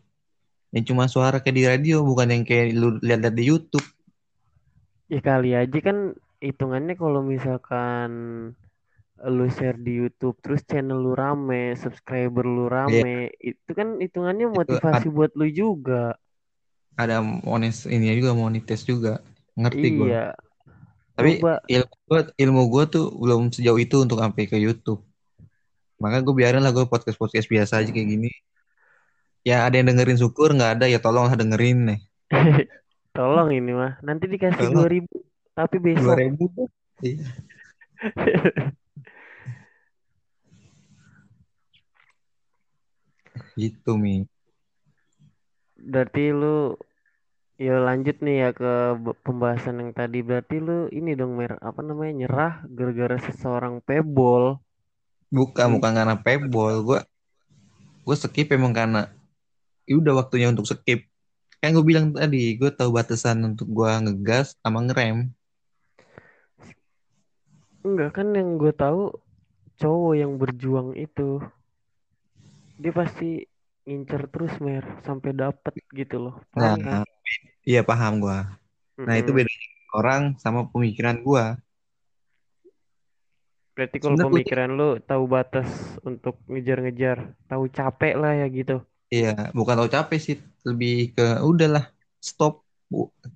Yang 0.74 0.83
cuma 0.91 1.05
suara 1.12 1.38
kayak 1.43 1.55
di 1.60 1.63
radio, 1.67 1.95
bukan 2.03 2.27
yang 2.33 2.43
kayak 2.48 2.74
lu 2.75 2.98
lihat-lihat 3.03 3.36
di 3.36 3.43
YouTube. 3.50 3.86
ya 5.12 5.19
kali 5.24 5.50
aja 5.55 5.79
kan 5.88 5.98
hitungannya 6.41 6.95
kalau 7.00 7.22
misalkan 7.24 8.12
lu 9.36 9.45
share 9.55 9.79
di 9.86 9.93
YouTube 10.01 10.36
terus 10.43 10.62
channel 10.69 11.00
lu 11.05 11.13
rame 11.15 11.75
subscriber 11.81 12.43
lu 12.43 12.65
rame 12.67 13.31
itu 13.39 13.72
kan 13.77 13.88
hitungannya 14.03 14.48
motivasi 14.51 15.07
buat 15.17 15.31
lu 15.39 15.48
juga 15.62 16.19
Ada 17.01 17.15
mones 17.22 17.77
ini 17.89 18.05
juga 18.19 18.31
monetis 18.41 18.81
juga. 18.86 19.13
Ngerti 19.62 19.88
iya 20.10 20.33
Tapi 21.17 21.29
coba 21.38 21.53
ilmu 21.75 21.95
gua, 22.10 22.19
ilmu 22.43 22.62
gua 22.74 22.83
tuh 22.93 23.05
belum 23.22 23.41
sejauh 23.55 23.79
itu 23.86 23.95
untuk 24.05 24.17
sampai 24.24 24.43
ke 24.51 24.57
YouTube. 24.65 25.01
Maka 26.02 26.22
gue 26.26 26.34
biarin 26.34 26.64
lah 26.64 26.72
gue 26.74 26.86
podcast-podcast 26.88 27.48
biasa 27.50 27.84
aja 27.84 27.92
kayak 27.94 28.10
gini. 28.10 28.32
Ya 29.44 29.68
ada 29.68 29.76
yang 29.76 29.92
dengerin 29.92 30.20
syukur, 30.20 30.56
nggak 30.56 30.80
ada 30.80 30.86
ya 30.88 31.00
tolonglah 31.04 31.36
dengerin 31.36 31.80
nih. 31.94 32.00
tolong 33.18 33.50
ini 33.54 33.72
mah 33.78 34.02
nanti 34.02 34.26
dikasih 34.26 34.74
Tolong. 34.74 35.06
2000 35.06 35.06
tapi 35.54 35.76
Dua 35.78 35.86
besok 35.86 36.18
ribu. 36.18 36.46
Iya. 37.02 37.26
Gitu 43.54 43.92
Mi. 44.02 44.26
berarti 45.84 46.32
lu 46.32 46.80
ya 47.60 47.76
lanjut 47.84 48.18
nih 48.24 48.36
ya 48.40 48.50
ke 48.56 48.74
pembahasan 49.26 49.84
yang 49.84 49.92
tadi 49.92 50.24
berarti 50.24 50.56
lu 50.64 50.88
ini 50.90 51.12
dong 51.20 51.36
mer 51.36 51.60
apa 51.60 51.84
namanya 51.84 52.14
nyerah 52.24 52.54
gara-gara 52.72 53.20
seseorang 53.20 53.84
pebol 53.84 54.64
Bukan, 55.38 55.68
Hmm. 55.68 55.75
bukan 55.75 55.92
karena 55.98 56.16
pebol. 56.25 56.74
Gue 56.88 57.00
gue 58.06 58.16
skip 58.20 58.48
emang 58.58 58.74
karena 58.80 59.02
ya 59.90 59.96
udah 60.02 60.13
waktunya 60.22 60.48
untuk 60.54 60.66
skip. 60.72 61.00
Kan 61.62 61.70
gue 61.78 61.86
bilang 61.92 62.06
tadi, 62.18 62.42
gue 62.60 62.72
tahu 62.80 62.92
batasan 62.98 63.38
untuk 63.50 63.68
gue 63.78 63.92
ngegas 64.06 64.48
sama 64.63 64.80
ngerem. 64.86 65.18
enggak 67.88 68.10
kan 68.18 68.28
yang 68.38 68.50
gue 68.62 68.74
tahu 68.84 69.02
cowok 69.82 70.13
yang 70.22 70.34
berjuang 70.42 70.90
itu 71.06 71.30
dia 72.82 72.92
pasti 73.00 73.25
ngincer 73.86 74.22
terus 74.34 74.54
mer 74.66 74.84
sampai 75.08 75.32
dapet 75.42 75.74
gitu 76.00 76.16
loh 76.24 76.36
Nah, 76.60 76.74
kan 76.84 76.98
iya 77.70 77.80
paham 77.90 78.13
gue. 78.24 78.38
Nah 79.06 79.16
itu 79.22 79.32
Mm-mm. 79.32 79.38
beda 79.38 79.54
orang 79.98 80.22
sama 80.44 80.60
pemikiran 80.74 81.18
gue. 81.28 81.44
Berarti 83.75 83.98
kalau 84.03 84.18
Sebenarnya 84.18 84.25
gua- 84.32 84.34
pemikiran 84.34 84.70
lu 84.80 84.89
tahu 85.10 85.24
batas 85.36 85.70
untuk 86.10 86.36
ngejar-ngejar 86.51 87.18
tahu 87.50 87.63
capek 87.77 88.13
lah 88.22 88.32
ya 88.42 88.46
gitu 88.58 88.75
Iya, 89.13 89.30
bukan 89.58 89.75
tau 89.80 89.89
capek 89.96 90.20
sih, 90.25 90.36
lebih 90.68 90.92
ke 91.15 91.24
udahlah 91.50 91.84
stop. 92.30 92.53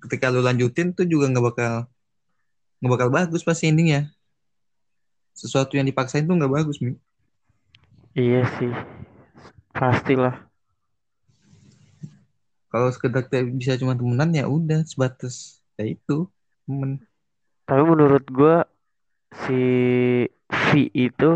Ketika 0.02 0.26
lu 0.34 0.40
lanjutin 0.48 0.86
tuh 0.96 1.04
juga 1.12 1.24
nggak 1.30 1.44
bakal 1.48 1.72
nggak 2.80 2.92
bakal 2.94 3.08
bagus 3.16 3.42
pasti 3.48 3.64
endingnya. 3.70 4.00
Sesuatu 5.40 5.72
yang 5.78 5.88
dipaksain 5.90 6.28
tuh 6.28 6.36
nggak 6.36 6.52
bagus, 6.56 6.76
Mi. 6.84 6.92
iya 8.22 8.42
sih 8.56 8.72
pastilah 9.78 10.34
Kalau 12.72 12.88
sekedar 12.94 13.24
bisa 13.60 13.80
cuma 13.80 13.96
temenan 13.96 14.30
ya 14.38 14.44
udah 14.56 14.80
sebatas 14.90 15.34
ya 15.80 15.84
itu 15.94 16.28
temen. 16.68 16.90
Tapi 17.68 17.82
menurut 17.84 18.24
gua 18.32 18.67
si 19.48 19.62
V 20.48 20.68
itu 20.92 21.30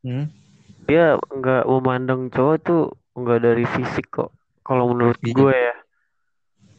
Hmm. 0.00 0.28
dia 0.84 1.16
nggak 1.16 1.64
memandang 1.64 2.28
cowok 2.28 2.56
tuh 2.60 2.82
nggak 3.14 3.40
dari 3.40 3.64
fisik 3.64 4.08
kok. 4.10 4.32
Kalau 4.60 4.92
menurut 4.92 5.16
Iya. 5.20 5.32
gue 5.32 5.52
ya, 5.54 5.74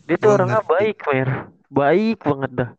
dia 0.06 0.18
tuh 0.18 0.30
orangnya 0.34 0.62
ngerti. 0.62 0.74
baik, 0.74 0.98
mer, 1.06 1.30
baik 1.70 2.18
banget 2.22 2.52
dah. 2.54 2.70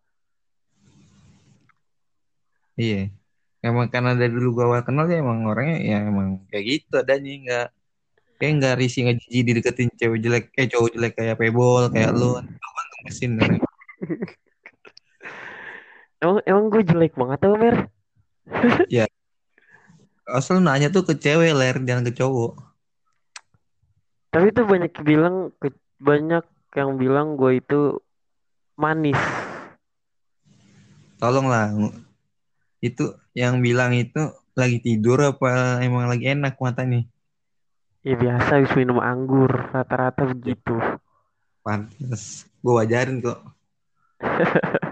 Iya. 2.77 3.11
Emang 3.59 3.91
karena 3.91 4.15
dari 4.15 4.31
dulu 4.31 4.61
gua 4.61 4.65
awal 4.71 4.83
kenal 4.87 5.11
ya 5.11 5.19
emang 5.19 5.43
orangnya 5.43 5.83
ya 5.83 5.99
emang 6.07 6.47
kayak 6.47 6.65
gitu 6.71 6.95
adanya 7.03 7.33
nggak 7.43 7.67
kayak 8.39 8.53
nggak 8.63 8.75
risih 8.79 9.01
nggak 9.03 9.19
jijik 9.27 9.43
dideketin 9.43 9.89
cewek 9.97 10.19
jelek 10.23 10.45
eh 10.55 10.69
cowok 10.71 10.89
jelek 10.95 11.13
kayak 11.19 11.35
pebol 11.35 11.91
kayak 11.91 12.15
lu 12.15 12.39
kan 12.39 12.47
tuh 12.47 13.01
mesin. 13.03 13.31
Emang 16.17 16.41
emang 16.49 16.65
gue 16.73 16.83
jelek 16.83 17.13
banget 17.13 17.39
tau 17.45 17.55
Mer. 17.61 17.77
Ya, 18.89 19.05
asal 20.25 20.65
nanya 20.65 20.89
tuh 20.89 21.05
ke 21.05 21.15
cewek 21.19 21.53
ler, 21.53 21.77
jangan 21.85 22.07
ke 22.09 22.13
cowok. 22.17 22.57
Tapi 24.33 24.53
itu 24.53 24.63
banyak 24.65 24.93
bilang 25.05 25.51
ke, 25.61 25.75
banyak 26.01 26.45
yang 26.77 26.91
bilang 26.97 27.37
gue 27.37 27.61
itu 27.61 28.01
manis. 28.81 29.19
Tolonglah, 31.17 31.73
itu 32.85 33.17
yang 33.33 33.65
bilang 33.65 33.97
itu 33.97 34.33
lagi 34.57 34.81
tidur 34.81 35.21
apa 35.21 35.81
emang 35.85 36.09
lagi 36.09 36.33
enak 36.33 36.57
matanya? 36.61 37.05
Ya 38.07 38.15
biasa 38.15 38.61
habis 38.61 38.73
minum 38.79 39.03
anggur, 39.03 39.51
rata-rata 39.73 40.29
begitu. 40.31 40.79
pantes. 41.67 42.47
Gue 42.63 42.79
wajarin 42.79 43.19
kok. 43.19 43.43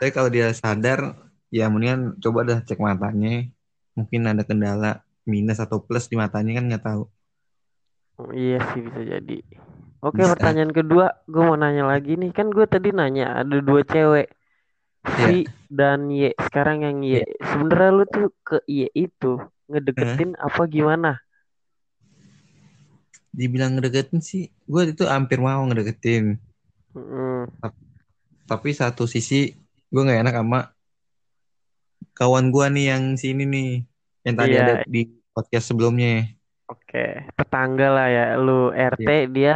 Tapi 0.00 0.16
kalau 0.16 0.32
dia 0.32 0.48
sadar, 0.56 1.12
ya 1.52 1.68
mendingan 1.68 2.16
coba 2.24 2.40
dah 2.48 2.58
cek 2.64 2.80
matanya. 2.80 3.44
Mungkin 3.92 4.24
ada 4.24 4.40
kendala 4.48 5.04
minus 5.28 5.60
atau 5.60 5.76
plus 5.76 6.08
di 6.08 6.16
matanya 6.16 6.56
kan 6.56 6.64
nggak 6.72 6.84
tahu. 6.88 7.04
Oh, 8.16 8.32
iya 8.32 8.64
sih 8.72 8.80
bisa 8.80 8.96
jadi. 9.04 9.44
Oke, 10.00 10.24
Bisa. 10.24 10.32
pertanyaan 10.32 10.72
kedua, 10.72 11.20
gue 11.28 11.44
mau 11.44 11.52
nanya 11.52 11.84
lagi 11.84 12.16
nih. 12.16 12.32
Kan 12.32 12.48
gue 12.48 12.64
tadi 12.64 12.96
nanya 12.96 13.44
ada 13.44 13.60
dua 13.60 13.84
cewek, 13.84 14.32
Si 15.20 15.44
dan 15.68 16.08
Y. 16.08 16.32
Sekarang 16.48 16.80
yang 16.80 17.04
Y. 17.04 17.20
ya. 17.20 17.24
Sebenarnya 17.52 17.90
lu 17.92 18.04
tuh 18.08 18.32
ke 18.40 18.64
Y 18.64 18.88
itu 18.96 19.36
ngedeketin 19.68 20.32
apa 20.40 20.64
gimana? 20.64 21.20
Dibilang 23.36 23.76
ngedeketin 23.76 24.24
sih, 24.24 24.48
gue 24.64 24.96
itu 24.96 25.04
hampir 25.04 25.44
mau 25.44 25.60
ngedeketin. 25.68 26.40
Tap- 27.60 27.76
Tapi 28.48 28.72
satu 28.72 29.04
sisi 29.04 29.59
gue 29.90 30.02
nggak 30.06 30.22
enak 30.22 30.34
sama 30.38 30.60
kawan 32.14 32.52
gue 32.52 32.66
nih 32.76 32.86
yang 32.94 33.04
sini 33.16 33.44
nih, 33.48 33.70
yang 34.28 34.34
tadi 34.36 34.54
ada 34.60 34.74
iya, 34.80 34.84
di 34.84 35.08
podcast 35.32 35.72
sebelumnya. 35.72 36.28
oke. 36.68 37.04
Tetangga 37.36 37.88
lah 37.88 38.08
ya. 38.12 38.26
Lu 38.36 38.68
RT, 38.70 39.08
Ya, 39.08 39.26
dia 39.26 39.54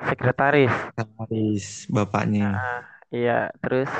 sekretaris. 0.00 0.74
Haris, 0.98 1.86
bapaknya. 1.86 2.50
Ah, 2.50 2.82
iya, 3.14 3.38
terus 3.62 3.90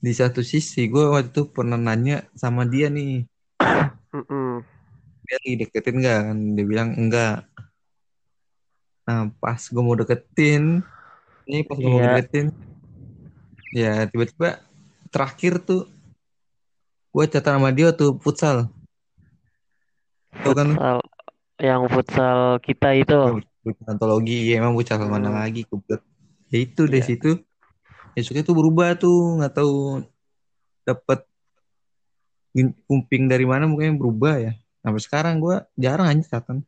Di 0.00 0.12
satu 0.16 0.40
sisi 0.40 0.88
gue 0.88 1.04
waktu 1.12 1.28
itu 1.28 1.42
pernah 1.52 1.76
nanya 1.76 2.24
sama 2.32 2.64
dia 2.64 2.88
nih, 2.88 3.28
mm-mm. 4.16 4.64
dia 5.28 5.34
lagi 5.36 5.52
deketin 5.60 5.96
nggak 6.00 6.18
kan? 6.24 6.38
Dia 6.56 6.64
bilang 6.64 6.88
enggak. 6.96 7.44
Nah 9.04 9.28
pas 9.36 9.60
gue 9.60 9.82
mau 9.84 9.92
deketin, 9.92 10.80
ini 11.44 11.60
pas 11.68 11.76
gue 11.76 11.84
mau 11.84 12.00
Iya, 12.00 12.16
deketin, 12.16 12.48
ya 13.70 14.06
tiba-tiba 14.10 14.58
terakhir 15.10 15.62
tuh 15.62 15.86
gue 17.10 17.24
catatan 17.26 17.58
sama 17.58 17.70
dia 17.74 17.90
tuh 17.90 18.14
futsal. 18.22 18.70
Tau 20.46 20.54
kan? 20.54 20.68
futsal. 20.74 20.98
Yang 21.60 21.82
futsal 21.92 22.38
kita 22.62 22.88
itu. 22.96 23.18
Futsal 23.60 23.86
antologi, 23.90 24.48
ya 24.48 24.62
emang 24.62 24.78
futsal 24.78 25.02
mana 25.04 25.28
Hmm, 25.28 25.38
lagi? 25.42 25.66
Goblok. 25.66 26.00
Ya 26.50 26.58
itu 26.62 26.82
dari 26.86 27.02
iya. 27.02 27.08
situ, 27.10 27.30
besoknya 28.16 28.42
tuh 28.42 28.56
berubah 28.56 28.96
tuh, 28.96 29.38
nggak 29.38 29.54
tahu 29.54 30.02
dapet 30.86 31.20
kumping 32.88 33.30
dari 33.30 33.46
mana 33.46 33.68
mungkin 33.68 34.00
berubah 34.00 34.40
ya. 34.40 34.52
Sampai 34.80 35.02
sekarang 35.04 35.38
gue 35.38 35.60
jarang 35.76 36.08
aja 36.08 36.40
catatan. 36.40 36.64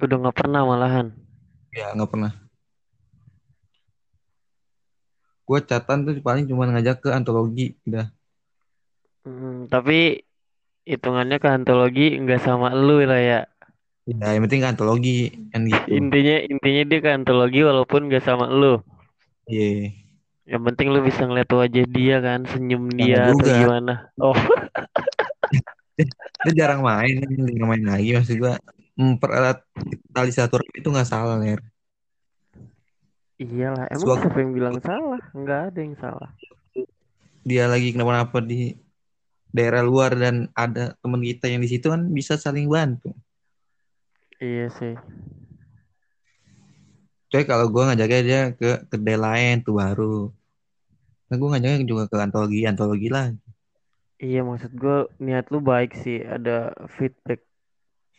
Udah 0.00 0.16
nggak 0.16 0.36
pernah 0.38 0.64
malahan. 0.64 1.12
Ya 1.76 1.92
nggak 1.92 2.10
pernah. 2.10 2.32
Gue 5.50 5.58
catatan 5.66 6.06
tuh 6.06 6.14
paling 6.22 6.46
cuma 6.46 6.70
ngajak 6.70 7.02
ke 7.02 7.08
antologi, 7.10 7.74
udah. 7.82 8.06
Hmm, 9.26 9.66
tapi 9.66 10.22
hitungannya 10.86 11.42
ke 11.42 11.48
antologi 11.50 12.14
nggak 12.22 12.38
sama 12.38 12.70
lu 12.70 13.02
lah 13.02 13.18
ya. 13.18 13.40
Ya 14.06 14.38
yang 14.38 14.46
penting 14.46 14.62
ke 14.62 14.68
antologi 14.70 15.16
kan 15.50 15.66
gitu. 15.66 15.90
Intinya 15.90 16.36
intinya 16.46 16.82
dia 16.86 16.98
ke 17.02 17.10
antologi 17.10 17.60
walaupun 17.66 18.06
nggak 18.06 18.22
sama 18.22 18.46
lu. 18.46 18.78
Iya. 19.50 19.90
Yang 20.46 20.62
penting 20.70 20.86
lu 20.94 20.98
bisa 21.02 21.22
ngeliat 21.26 21.50
wajah 21.50 21.86
dia 21.90 22.16
kan, 22.22 22.46
senyum 22.46 22.86
nggak 22.90 23.06
dia 23.06 23.18
atau 23.26 23.34
juga. 23.42 23.54
gimana. 23.58 23.94
Oh, 24.22 24.38
Dia 26.46 26.52
jarang 26.64 26.80
main, 26.80 27.20
jarang 27.28 27.68
main 27.68 27.84
lagi 27.84 28.16
maksud 28.16 28.38
gua 28.40 28.54
mempererat 28.96 29.60
tali 30.14 30.30
silaturahmi 30.32 30.80
itu 30.80 30.88
nggak 30.88 31.08
salah 31.08 31.36
ler. 31.36 31.60
Iyalah. 33.40 33.88
Emang 33.88 34.04
Sewaktu 34.04 34.28
siapa 34.28 34.38
yang 34.44 34.52
bilang 34.52 34.76
salah? 34.84 35.22
Nggak 35.32 35.60
ada 35.72 35.78
yang 35.80 35.96
salah. 35.96 36.30
dia 37.40 37.64
lagi 37.64 37.96
kenapa-napa 37.96 38.44
di 38.44 38.76
daerah 39.48 39.80
luar 39.80 40.12
dan 40.12 40.52
ada 40.52 40.92
teman 41.00 41.24
kita 41.24 41.48
yang 41.48 41.64
di 41.64 41.72
situ 41.72 41.88
kan 41.88 42.04
bisa 42.12 42.36
saling 42.36 42.68
bantu. 42.68 43.16
Iya 44.36 44.68
sih. 44.76 44.94
Coy 47.32 47.48
kalau 47.48 47.72
gua 47.72 47.90
ngajaknya 47.90 48.20
dia 48.22 48.42
ke 48.52 48.84
kedai 48.92 49.16
lain 49.16 49.64
tuh 49.64 49.80
baru. 49.80 50.28
Nah 51.32 51.36
gua 51.40 51.56
ngajaknya 51.56 51.88
juga 51.88 52.04
ke 52.12 52.16
antologi, 52.20 52.68
antologi 52.68 53.08
lah. 53.08 53.32
Iya 54.20 54.44
maksud 54.44 54.76
gue 54.76 55.08
niat 55.16 55.48
lu 55.48 55.64
baik 55.64 55.96
sih. 55.96 56.20
Ada 56.20 56.76
feedback. 56.92 57.40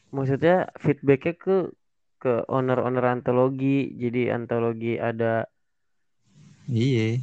Maksudnya 0.10 0.74
feedbacknya 0.82 1.38
ke 1.38 1.70
ke 2.22 2.30
owner-owner 2.56 3.06
antologi. 3.16 3.68
Jadi 4.04 4.20
antologi 4.38 4.88
ada 5.10 5.26
Iya. 6.68 7.22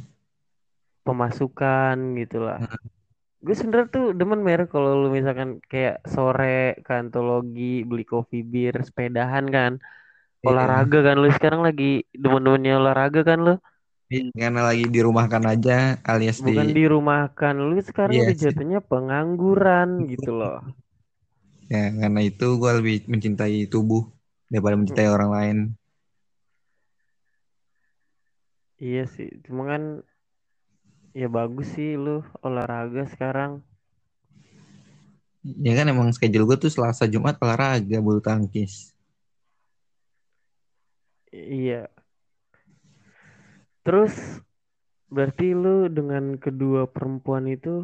pemasukan 1.05 1.95
gitu 2.19 2.37
lah. 2.47 2.57
Nah, 2.57 2.67
Gue 3.45 3.55
sebenernya 3.59 3.89
tuh 3.95 4.05
demen 4.19 4.41
mer 4.47 4.61
kalau 4.73 4.89
lu 5.01 5.07
misalkan 5.17 5.49
kayak 5.71 5.95
sore 6.13 6.45
ke 6.85 6.91
antologi 7.01 7.63
beli 7.89 8.03
kopi 8.13 8.37
bir 8.53 8.75
sepedahan 8.87 9.45
kan 9.55 9.73
Iya. 10.43 10.49
olahraga 10.49 10.97
kan 11.07 11.15
lu 11.21 11.27
sekarang 11.37 11.61
lagi 11.67 11.85
demen-demennya 12.23 12.73
olahraga 12.81 13.21
kan 13.29 13.39
lu 13.47 13.51
Iya, 14.13 14.21
Karena 14.41 14.61
lagi 14.69 14.85
dirumahkan 14.95 15.43
aja 15.53 15.75
alias 16.11 16.39
di 16.47 16.53
bukan 16.53 16.67
dirumahkan 16.77 17.55
lu 17.67 17.77
sekarang 17.89 18.15
iya 18.15 18.23
udah 18.23 18.35
sih. 18.41 18.43
jatuhnya 18.43 18.79
pengangguran 18.91 19.89
gitu 20.11 20.29
loh 20.39 20.57
Ya, 21.73 21.83
karena 22.01 22.19
itu 22.29 22.45
gue 22.61 22.71
lebih 22.79 22.95
mencintai 23.11 23.57
tubuh 23.73 24.01
daripada 24.49 24.75
mencintai 24.75 25.07
orang 25.07 25.31
lain. 25.31 25.57
iya 28.79 29.03
sih 29.13 29.29
cuma 29.45 29.63
kan 29.71 29.83
ya 31.19 31.27
bagus 31.27 31.67
sih 31.75 31.99
lu 31.99 32.23
olahraga 32.45 33.03
sekarang. 33.13 33.51
Ya 35.43 35.73
kan 35.77 35.87
emang 35.87 36.09
schedule 36.11 36.45
gue 36.47 36.57
tuh 36.67 36.71
Selasa 36.71 37.07
Jumat 37.07 37.39
olahraga 37.43 37.97
bulu 38.03 38.19
tangkis. 38.19 38.91
iya. 41.33 41.89
Terus 43.85 44.13
berarti 45.09 45.57
lu 45.57 45.89
dengan 45.89 46.37
kedua 46.37 46.85
perempuan 46.85 47.49
itu 47.49 47.81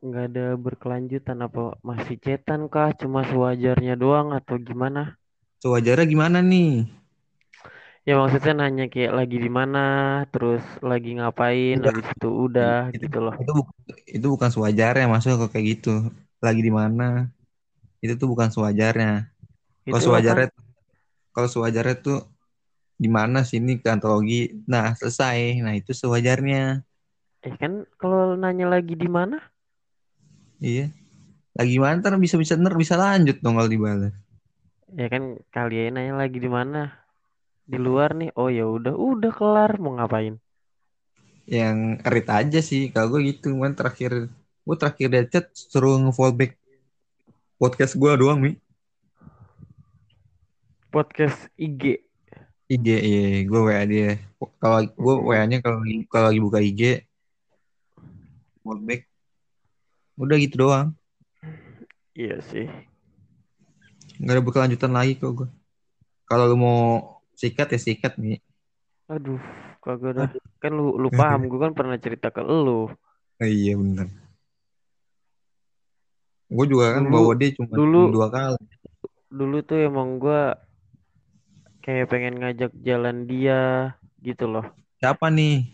nggak 0.00 0.24
ada 0.32 0.46
berkelanjutan 0.56 1.38
apa 1.46 1.76
masih 1.82 2.16
cetan 2.24 2.70
kah? 2.72 2.94
Cuma 3.00 3.26
sewajarnya 3.26 3.94
doang 3.98 4.32
atau 4.36 4.56
gimana 4.60 5.20
Sewajarnya 5.62 6.06
gimana 6.12 6.38
nih? 6.50 6.70
Ya 8.08 8.12
maksudnya 8.20 8.52
nanya 8.60 8.84
kayak 8.92 9.12
lagi 9.18 9.36
di 9.44 9.50
mana, 9.58 9.78
terus 10.32 10.62
lagi 10.90 11.08
ngapain, 11.18 11.76
Enggak, 11.76 11.94
habis 11.94 12.06
itu 12.16 12.28
udah 12.46 12.74
itu 12.96 13.04
gitu 13.04 13.18
loh. 13.26 13.36
itu 13.40 13.52
itu 14.16 14.26
bukan 14.34 14.50
sewajarnya 14.54 15.06
masuk 15.14 15.32
kok 15.46 15.50
kayak 15.54 15.66
gitu. 15.78 15.90
Lagi 16.44 16.60
di 16.64 16.72
mana? 16.72 17.28
Itu 18.04 18.14
tuh 18.20 18.28
bukan 18.32 18.48
sewajarnya. 18.54 19.30
Kalau 19.88 20.02
sewajarnya 20.02 20.48
kalau 21.34 21.48
sewajarnya 21.54 21.96
tuh 22.06 22.18
di 23.02 23.08
mana 23.08 23.40
sini 23.50 23.80
ke 23.82 23.88
antologi. 23.92 24.52
Nah, 24.68 24.92
selesai. 24.98 25.60
Nah, 25.64 25.74
itu 25.80 25.92
sewajarnya. 25.96 26.84
Eh 27.46 27.54
kan 27.60 27.72
kalau 28.00 28.22
nanya 28.42 28.66
lagi 28.74 28.94
di 29.02 29.08
mana, 29.16 29.36
Iya. 30.60 30.92
Lagi 31.58 31.76
mana 31.82 31.94
ntar 32.00 32.14
bisa-bisa 32.24 32.54
ntar 32.60 32.74
bisa 32.82 32.94
lanjut 33.00 33.36
dong 33.44 33.56
kalau 33.58 33.70
dibalas. 33.70 34.14
Ya 34.98 35.06
kan 35.12 35.22
kalian 35.54 35.96
nanya 35.96 36.14
lagi 36.22 36.38
di 36.44 36.50
mana, 36.50 36.78
di 37.70 37.78
luar 37.78 38.10
nih. 38.18 38.30
Oh 38.40 38.50
ya 38.50 38.64
udah, 38.66 38.94
udah 38.94 39.32
kelar 39.38 39.72
mau 39.82 39.92
ngapain? 39.96 40.34
Yang 41.50 41.78
erit 42.06 42.28
aja 42.30 42.60
sih 42.62 42.82
kalau 42.94 43.18
gue 43.18 43.20
gitu 43.34 43.58
kan 43.58 43.72
terakhir 43.74 44.30
gue 44.66 44.76
terakhir 44.78 45.06
dia 45.10 45.24
chat 45.26 45.46
suruh 45.50 45.98
nge-fallback 45.98 46.54
podcast 47.58 47.98
gue 47.98 48.12
doang 48.20 48.38
mi 48.38 48.52
Podcast 50.90 51.46
IG. 51.58 52.02
IG 52.70 52.86
iya 52.86 53.42
gue 53.48 53.60
WA 53.66 53.82
dia 53.82 54.08
kalau 54.62 54.86
gue 54.86 55.14
Mm-mm. 55.18 55.26
WA-nya 55.26 55.58
kalau 55.64 55.82
kalau 56.06 56.26
lagi 56.30 56.40
buka 56.40 56.58
IG 56.62 56.82
fallback 58.62 59.02
udah 60.20 60.36
gitu 60.38 60.56
doang 60.62 60.88
Iya 62.14 62.42
sih. 62.42 62.89
Nggak 64.20 64.34
ada 64.36 64.44
berkelanjutan 64.44 64.92
lagi 64.92 65.16
kok 65.16 65.32
gue 65.32 65.48
kalau 66.28 66.44
lu 66.46 66.56
mau 66.56 66.80
sikat 67.32 67.72
ya 67.72 67.80
sikat 67.80 68.20
nih 68.20 68.38
Aduh, 69.10 69.42
kagak 69.82 70.12
dah. 70.14 70.30
Kan 70.62 70.70
lu 70.70 70.94
lu 70.94 71.10
paham, 71.10 71.50
gue 71.50 71.58
kan 71.58 71.74
pernah 71.74 71.98
cerita 71.98 72.30
ke 72.30 72.46
lu. 72.46 72.86
Oh, 72.86 73.42
iya 73.42 73.74
bener. 73.74 74.06
Gue 76.46 76.66
juga 76.70 76.94
kan 76.94 77.10
Dulu 77.10 77.14
bawa 77.18 77.32
dia 77.34 77.50
cuma 77.58 77.74
dulu 77.74 78.00
dua 78.14 78.30
kali. 78.30 78.62
dulu 79.26 79.66
tuh 79.66 79.82
emang 79.82 80.22
gue 80.22 80.54
kayak 81.82 82.06
pengen 82.06 82.38
ngajak 82.38 82.70
jalan 82.86 83.26
dia 83.26 83.94
gitu 84.22 84.46
loh. 84.46 84.66
Siapa 85.02 85.26
nih? 85.26 85.66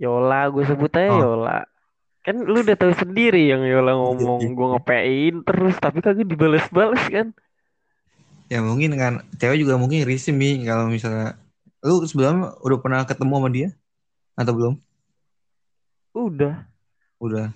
Yola, 0.00 0.48
gue 0.48 0.64
sebut 0.64 0.92
aja 0.96 1.12
Oh. 1.12 1.20
Yola. 1.20 1.68
Kan 2.28 2.44
lu 2.44 2.60
udah 2.60 2.76
tahu 2.76 2.92
sendiri 2.92 3.48
yang 3.48 3.64
Yola 3.64 3.96
ngomong 3.96 4.44
iya. 4.44 4.52
gue 4.52 4.68
ngepein 4.76 5.34
terus 5.48 5.80
tapi 5.80 6.04
kagak 6.04 6.28
dibales-bales 6.28 7.00
kan. 7.08 7.32
Ya 8.52 8.60
mungkin 8.60 9.00
kan 9.00 9.24
cewek 9.40 9.64
juga 9.64 9.80
mungkin 9.80 10.04
risih 10.04 10.36
mi 10.36 10.60
kalau 10.68 10.92
misalnya 10.92 11.40
lu 11.80 12.04
sebelumnya 12.04 12.52
udah 12.60 12.78
pernah 12.84 13.00
ketemu 13.08 13.32
sama 13.32 13.48
dia 13.48 13.68
atau 14.36 14.52
belum? 14.52 14.74
Udah. 16.12 16.68
Udah. 17.16 17.48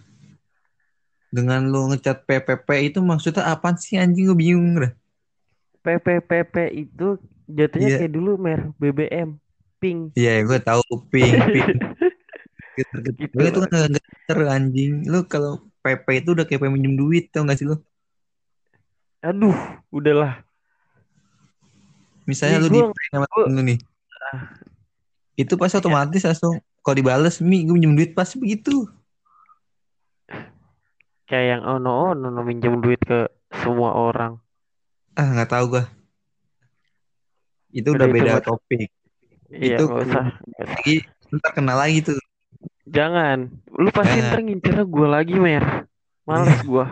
Dengan 1.28 1.68
lu 1.68 1.92
ngecat 1.92 2.24
PPP 2.24 2.96
itu 2.96 3.04
maksudnya 3.04 3.52
apa 3.52 3.76
sih 3.76 4.00
anjing 4.00 4.24
gue 4.24 4.38
bingung 4.40 4.88
dah. 4.88 4.92
PPPP 5.84 6.56
itu 6.88 7.20
jatuhnya 7.44 7.88
Iya. 7.92 7.98
kayak 8.08 8.12
dulu 8.16 8.40
mer 8.40 8.72
BBM 8.80 9.36
pink. 9.76 10.16
Iya, 10.16 10.48
gue 10.48 10.58
tahu 10.64 10.80
ping 11.12 11.36
ping. 11.52 11.76
Geter-geter. 12.72 13.28
Gitu 13.28 13.42
itu 13.44 13.60
kan 13.60 13.90
geter 13.92 14.38
anjing. 14.48 14.92
Lu 15.04 15.24
kalau 15.24 15.60
PP 15.80 16.24
itu 16.24 16.30
udah 16.32 16.44
kayak 16.44 16.68
minjem 16.68 16.94
duit 16.94 17.28
tau 17.28 17.44
gak 17.44 17.58
sih 17.58 17.66
lu? 17.66 17.76
Aduh, 19.20 19.54
udahlah. 19.90 20.42
Misalnya 22.24 22.58
Nih 22.58 22.64
lu 22.64 22.68
di 22.70 22.80
gua- 22.80 23.08
sama 23.10 23.26
gua- 23.28 23.48
lu 23.50 23.60
nih. 23.62 23.78
Itu 25.34 25.54
pasti 25.56 25.78
otomatis 25.78 26.22
langsung 26.22 26.54
kalau 26.80 26.96
dibales 26.96 27.38
mi 27.38 27.62
gue 27.62 27.74
minjem 27.74 27.94
duit 27.94 28.12
pasti 28.12 28.38
begitu. 28.38 28.86
Kayak 31.26 31.46
yang 31.58 31.62
ono 31.64 32.12
ono 32.12 32.40
minjem 32.42 32.78
duit 32.78 33.00
ke 33.00 33.26
semua 33.62 33.94
orang. 33.94 34.38
Ah 35.12 35.28
nggak 35.28 35.50
tahu 35.50 35.64
gue. 35.78 35.84
Itu 37.72 37.94
Udah, 37.94 38.04
udah 38.04 38.08
itu 38.08 38.16
beda 38.16 38.32
mah- 38.38 38.44
topik. 38.44 38.88
Iya, 39.52 39.76
Itu 39.76 39.84
usah. 39.88 40.24
nggak 40.48 40.64
usah. 40.66 40.76
Lagi 40.76 40.94
ntar 41.32 41.50
kenal 41.52 41.76
lagi 41.78 41.98
tuh. 42.04 42.16
Jangan. 42.92 43.38
Lu 43.72 43.88
pasti 43.88 44.20
Jangan. 44.20 44.28
ntar 44.28 44.40
ngincer 44.44 44.76
gue 44.84 45.08
lagi 45.08 45.34
mer. 45.36 45.88
Males 46.22 46.52
Iya. 46.52 46.64
gua. 46.68 46.86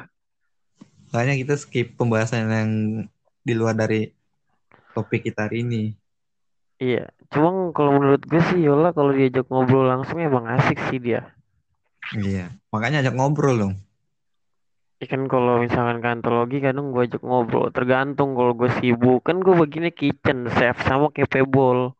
Makanya 1.13 1.35
kita 1.37 1.55
skip 1.55 1.95
pembahasan 1.95 2.49
yang 2.49 2.71
di 3.41 3.53
luar 3.53 3.75
dari 3.75 4.09
topik 4.91 5.23
kita 5.23 5.47
hari 5.47 5.61
ini. 5.61 5.83
Iya. 6.81 7.13
Cuma 7.29 7.71
kalau 7.71 8.01
menurut 8.01 8.25
gue 8.25 8.41
sih 8.49 8.65
Yola 8.65 8.91
kalau 8.91 9.13
diajak 9.13 9.45
ngobrol 9.47 9.85
langsung 9.85 10.19
emang 10.19 10.49
asik 10.49 10.81
sih 10.89 10.97
dia. 10.97 11.29
Iya. 12.17 12.49
Makanya 12.73 13.05
ajak 13.05 13.15
ngobrol 13.15 13.57
dong. 13.59 13.75
Ya 15.01 15.09
kan 15.09 15.25
kalau 15.27 15.61
misalkan 15.61 16.01
kantologi 16.01 16.61
kadang 16.61 16.93
gue 16.93 17.05
ajak 17.05 17.21
ngobrol. 17.21 17.69
Tergantung 17.71 18.33
kalau 18.33 18.53
gue 18.53 18.69
sibuk. 18.81 19.21
Kan 19.21 19.41
gue 19.41 19.53
baginya 19.53 19.93
kitchen, 19.93 20.49
chef 20.49 20.81
sama 20.85 21.13
capable. 21.13 21.93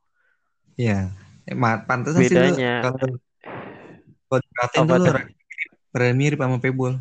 Iya. 0.77 1.13
Eh, 1.45 1.57
ma- 1.57 1.83
pantesan 1.83 2.25
sih 2.25 2.33
lu 2.33 2.57
Bedanya. 2.57 2.75
kalau 2.85 3.21
kalau 4.31 4.43
Apa 4.79 4.95
tuh 4.95 4.99
lu 5.03 5.05
tuh? 5.11 5.15
rada 5.91 6.15
mirip 6.15 6.39
sama 6.39 6.63
Pebol. 6.63 6.95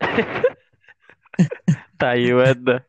Banget 2.02 2.58
dah. 2.66 2.80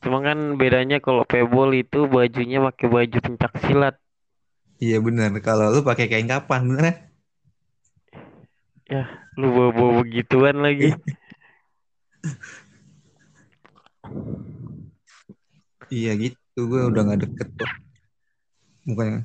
Cuma 0.00 0.20
kan 0.20 0.38
bedanya 0.60 1.00
kalau 1.00 1.24
pebol 1.24 1.72
itu 1.72 2.04
bajunya 2.04 2.60
pakai 2.60 2.86
baju 2.92 3.18
pencak 3.24 3.52
silat. 3.64 3.94
Iya 4.78 5.00
bener. 5.00 5.32
Kalau 5.40 5.72
lu 5.72 5.80
pakai 5.80 6.06
kain 6.12 6.28
kapan 6.28 6.60
bener 6.68 6.84
ya? 6.84 6.94
Lu 9.40 9.48
bawa-bawa 9.50 10.04
begituan 10.04 10.60
lagi. 10.60 10.92
Iya 15.92 16.12
gitu. 16.18 16.58
Gue 16.66 16.80
udah 16.90 17.02
nggak 17.06 17.20
deket 17.28 17.48
kok. 17.54 17.70
Bukannya. 18.88 19.22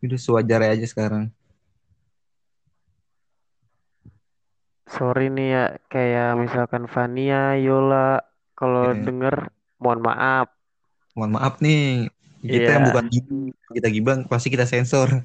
Udah 0.00 0.18
sewajarnya 0.20 0.74
aja 0.74 0.86
sekarang. 0.88 1.28
Sorry 4.90 5.30
nih 5.30 5.48
ya, 5.54 5.64
kayak 5.86 6.30
misalkan 6.34 6.90
Fania, 6.90 7.54
Yola, 7.54 8.18
kalau 8.58 8.90
Iya. 8.90 9.06
denger 9.06 9.34
mohon 9.78 10.00
maaf. 10.02 10.50
Mohon 11.14 11.32
maaf 11.38 11.54
nih. 11.62 12.10
Kita 12.40 12.56
Iya. 12.58 12.74
yang 12.74 12.84
bukan 12.90 13.06
gibang. 13.06 13.40
Kita 13.70 13.88
gibang 13.88 14.18
pasti 14.26 14.48
kita 14.50 14.66
sensor. 14.66 15.22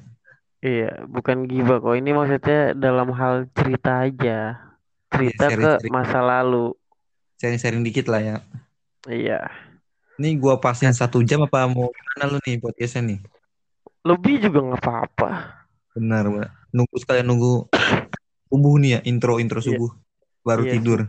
Iya, 0.62 1.04
bukan 1.10 1.50
gibah 1.50 1.82
kok. 1.82 1.98
Ini 1.98 2.10
maksudnya 2.14 2.60
dalam 2.72 3.10
hal 3.12 3.50
cerita 3.52 4.06
aja. 4.06 4.54
Cerita 5.10 5.46
ke 5.48 5.54
sharing-sharing. 5.54 5.92
masa 5.92 6.18
lalu. 6.22 6.72
Sharing-sharing 7.40 7.82
dikit 7.82 8.06
lah 8.06 8.20
ya. 8.22 8.36
Iya. 9.06 9.50
Nih 10.16 10.38
gua 10.38 10.56
pasin 10.56 10.92
satu 10.92 11.20
jam 11.20 11.44
apa 11.44 11.68
mau 11.68 11.92
gimana 11.92 12.24
lu 12.32 12.38
nih 12.44 12.56
podcastnya 12.56 13.02
nih? 13.14 13.18
Lebih 14.02 14.48
juga 14.48 14.58
nggak 14.62 14.80
apa-apa. 14.80 15.30
Benar, 15.92 16.24
benar. 16.28 16.50
Nunggu 16.72 16.96
sekalian 17.00 17.26
nunggu 17.26 17.68
subuh 18.46 18.74
nih 18.78 18.90
ya, 18.96 19.00
intro 19.04 19.38
intro 19.42 19.58
Iya. 19.60 19.66
subuh. 19.74 19.90
Baru 20.46 20.62
Iya, 20.64 20.72
tidur. 20.78 21.00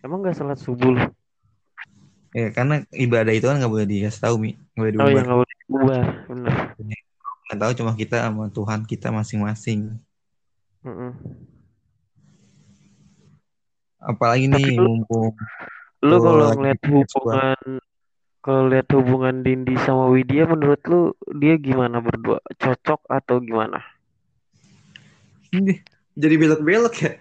Emang 0.00 0.24
nggak 0.24 0.36
sholat 0.36 0.56
subuh? 0.56 0.96
Ya, 2.30 2.48
karena 2.54 2.86
ibadah 2.94 3.34
itu 3.34 3.44
kan 3.44 3.58
nggak 3.58 3.68
boleh 3.68 3.84
dikasih 3.84 4.22
tahu 4.22 4.34
mi, 4.38 4.50
nggak 4.74 4.80
boleh 4.80 4.92
Oh 4.94 5.08
iya 5.10 5.20
diubah. 5.20 5.22
nggak 5.26 5.38
boleh 5.42 5.56
bubar, 5.68 6.04
bener. 6.30 6.54
Nggak 7.50 7.58
tahu 7.58 7.72
cuma 7.82 7.92
kita 7.98 8.16
sama 8.22 8.44
Tuhan 8.48 8.80
kita 8.86 9.08
masing-masing. 9.10 9.80
Mm-mm. 10.86 11.12
Apalagi 14.00 14.48
Tapi 14.48 14.56
nih 14.56 14.80
lu- 14.80 14.96
mumpung 14.96 15.36
Lu 16.00 16.16
kalau 16.24 16.48
ngeliat 16.56 16.80
hubungan 16.88 17.60
kalau 18.40 18.62
lihat 18.72 18.88
hubungan 18.96 19.44
Dindi 19.44 19.76
sama 19.84 20.08
Widya 20.08 20.48
menurut 20.48 20.80
lu 20.88 21.12
dia 21.36 21.60
gimana 21.60 22.00
berdua? 22.00 22.40
Cocok 22.56 23.04
atau 23.04 23.36
gimana? 23.44 23.84
Ini 25.54 25.82
jadi 26.14 26.34
belok-belok 26.36 26.94
ya. 27.00 27.12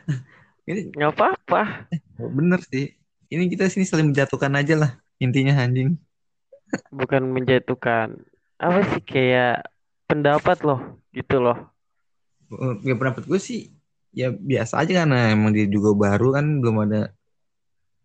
Ini 0.69 0.93
Nggak 0.93 1.11
apa-apa. 1.17 1.89
bener 2.17 2.61
sih. 2.67 2.93
Ini 3.29 3.45
kita 3.49 3.69
sini 3.69 3.85
saling 3.85 4.13
menjatuhkan 4.13 4.53
aja 4.57 4.75
lah 4.77 4.91
intinya 5.21 5.57
anjing. 5.61 5.97
Bukan 6.93 7.29
menjatuhkan. 7.33 8.17
Apa 8.59 8.79
sih 8.93 9.01
kayak 9.01 9.65
pendapat 10.09 10.61
loh, 10.65 10.99
gitu 11.13 11.37
loh. 11.41 11.57
Ya 12.81 12.97
pendapat 12.97 13.29
gue 13.29 13.37
sih 13.37 13.73
ya 14.09 14.33
biasa 14.33 14.81
aja 14.81 15.05
karena 15.05 15.37
emang 15.37 15.53
dia 15.53 15.69
juga 15.69 15.93
baru 15.93 16.33
kan 16.33 16.45
belum 16.57 16.89
ada 16.89 17.13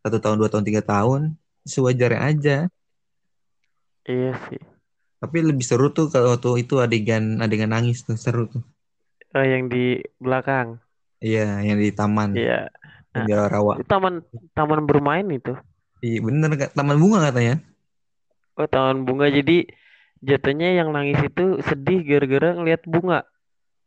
satu 0.04 0.20
tahun 0.20 0.36
dua 0.36 0.52
tahun 0.52 0.64
tiga 0.68 0.84
tahun 0.84 1.32
sewajarnya 1.64 2.20
aja. 2.20 2.56
Iya 4.04 4.36
sih. 4.48 4.60
Tapi 5.16 5.36
lebih 5.40 5.64
seru 5.64 5.88
tuh 5.88 6.12
kalau 6.12 6.36
tuh 6.36 6.60
itu 6.60 6.76
adegan 6.76 7.40
adegan 7.40 7.72
nangis 7.72 8.04
tuh 8.04 8.20
seru 8.20 8.44
tuh. 8.52 8.60
Oh, 9.34 9.42
yang 9.42 9.66
di 9.66 9.98
belakang. 10.22 10.78
Iya 11.18 11.58
yang 11.64 11.78
di 11.80 11.90
taman 11.90 12.36
Iya. 12.38 12.70
yang 13.16 13.24
di 13.26 13.32
rawa. 13.34 13.80
Taman 13.82 14.22
taman 14.54 14.86
bermain 14.86 15.26
itu. 15.26 15.56
Iya 15.98 16.22
bener 16.22 16.50
Kak. 16.54 16.70
taman 16.74 16.98
bunga 17.00 17.30
katanya. 17.30 17.58
Oh, 18.54 18.68
taman 18.70 19.02
bunga 19.02 19.26
jadi 19.26 19.66
jatuhnya 20.22 20.78
yang 20.78 20.94
nangis 20.94 21.18
itu 21.18 21.58
sedih 21.66 22.06
gara-gara 22.06 22.54
ngeliat 22.54 22.86
bunga. 22.86 23.26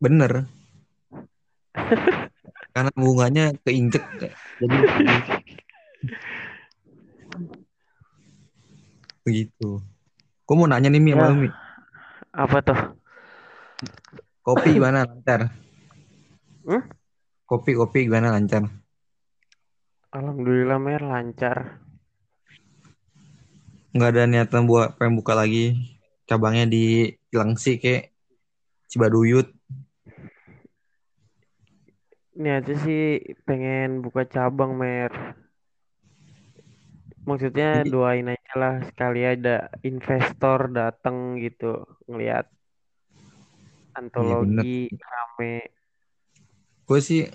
Bener. 0.04 0.52
Karena 2.76 2.92
bunganya 2.94 3.58
keinjek 3.66 4.04
jadi 4.62 4.78
begitu. 9.26 9.82
Gue 10.48 10.56
mau 10.56 10.68
nanya 10.70 10.88
nih 10.88 11.02
Mi 11.02 11.12
sama 11.12 11.28
Ya. 11.28 11.36
Mi. 11.36 11.50
Apa 12.32 12.58
tuh? 12.62 12.80
Kopi 14.48 14.80
gimana 14.80 15.04
lancar? 15.04 15.52
Hmm? 16.64 16.88
Kopi 17.44 17.76
kopi 17.76 18.08
gimana 18.08 18.32
lancar? 18.32 18.64
Alhamdulillah 20.16 20.80
mer 20.80 21.04
lancar. 21.04 21.84
Nggak 23.92 24.10
ada 24.16 24.24
niatan 24.24 24.64
buat 24.64 24.96
pengen 24.96 25.20
buka 25.20 25.36
lagi 25.36 25.76
cabangnya 26.32 26.64
di 26.64 27.12
Cilengsi 27.28 27.76
kayak 27.76 28.16
Cibaduyut. 28.88 29.52
Ini 32.40 32.64
aja 32.64 32.74
sih 32.80 33.20
pengen 33.44 34.00
buka 34.00 34.24
cabang 34.24 34.80
mer. 34.80 35.12
Maksudnya 37.28 37.84
Jadi- 37.84 37.92
doain 37.92 38.32
aja 38.32 38.54
lah 38.56 38.76
sekali 38.88 39.28
ada 39.28 39.68
investor 39.84 40.72
datang 40.72 41.36
gitu 41.36 41.84
ngelihat 42.08 42.48
antologi 43.98 44.86
rame. 44.94 45.74
Gue 46.86 47.00
sih 47.02 47.26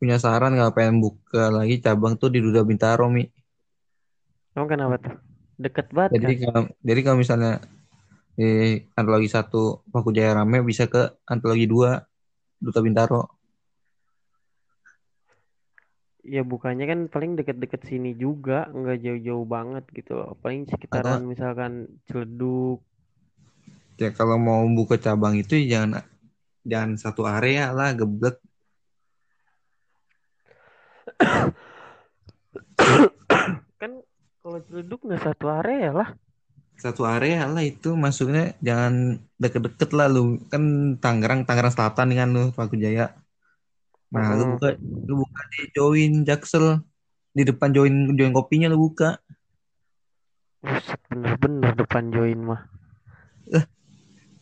punya 0.00 0.16
saran 0.16 0.56
nggak 0.56 0.72
pengen 0.72 1.04
buka 1.04 1.52
lagi 1.52 1.78
cabang 1.84 2.16
tuh 2.16 2.32
di 2.32 2.40
Duda 2.40 2.64
Bintaro 2.64 3.12
Mi. 3.12 3.24
Emang 4.56 4.68
kenapa 4.72 4.96
tuh? 4.96 5.16
Deket 5.60 5.92
banget 5.92 6.20
Jadi 6.20 6.32
kan? 6.32 6.40
kalau 6.42 6.62
jadi 6.80 7.00
kalau 7.04 7.16
misalnya 7.20 7.52
eh 8.36 8.88
antologi 8.96 9.28
satu 9.32 9.84
Paku 9.88 10.12
Jaya 10.12 10.36
rame 10.36 10.60
bisa 10.64 10.88
ke 10.88 11.20
antologi 11.24 11.64
dua 11.64 12.04
Duta 12.60 12.84
Bintaro 12.84 13.36
ya 16.26 16.42
bukannya 16.42 16.84
kan 16.90 17.00
paling 17.06 17.38
deket-deket 17.38 17.86
sini 17.86 18.18
juga 18.18 18.66
nggak 18.74 18.98
jauh-jauh 18.98 19.46
banget 19.46 19.84
gitu 19.94 20.18
loh 20.18 20.34
paling 20.42 20.66
sekitaran 20.66 21.22
atau 21.22 21.30
misalkan 21.30 21.72
Ciledug 22.10 22.82
ya 23.96 24.12
kalau 24.12 24.36
mau 24.36 24.60
buka 24.68 25.00
cabang 25.00 25.40
itu 25.40 25.56
jangan 25.64 26.04
jangan 26.68 27.00
satu 27.00 27.24
area 27.24 27.72
lah 27.72 27.96
geblek. 27.96 28.36
Kan 33.80 33.92
kalau 34.44 34.58
Ciledug 34.68 35.00
nggak 35.00 35.22
satu 35.24 35.46
area 35.48 35.90
lah. 35.96 36.08
Satu 36.76 37.08
area 37.08 37.48
lah 37.48 37.64
itu 37.64 37.96
masuknya 37.96 38.52
jangan 38.60 39.16
deket-deket 39.40 39.90
lah 39.96 40.12
lu. 40.12 40.36
Kan 40.52 40.96
Tangerang 41.00 41.48
Tangerang 41.48 41.72
Selatan 41.72 42.12
kan 42.12 42.28
lu 42.30 42.52
Paku 42.52 42.76
Jaya 42.76 43.16
nah 44.06 44.38
lu 44.38 44.46
Mm-mm. 44.46 44.54
buka 44.54 44.68
lu 44.78 45.14
buka 45.18 45.40
di 45.50 45.60
join 45.74 46.12
Jaksel. 46.22 46.78
Di 47.36 47.42
depan 47.44 47.72
join 47.72 48.14
join 48.16 48.32
kopinya 48.32 48.68
lu 48.70 48.78
buka. 48.80 49.18
Buset, 50.62 51.00
bener-bener 51.10 51.72
depan 51.74 52.10
join 52.12 52.38
mah 52.42 52.76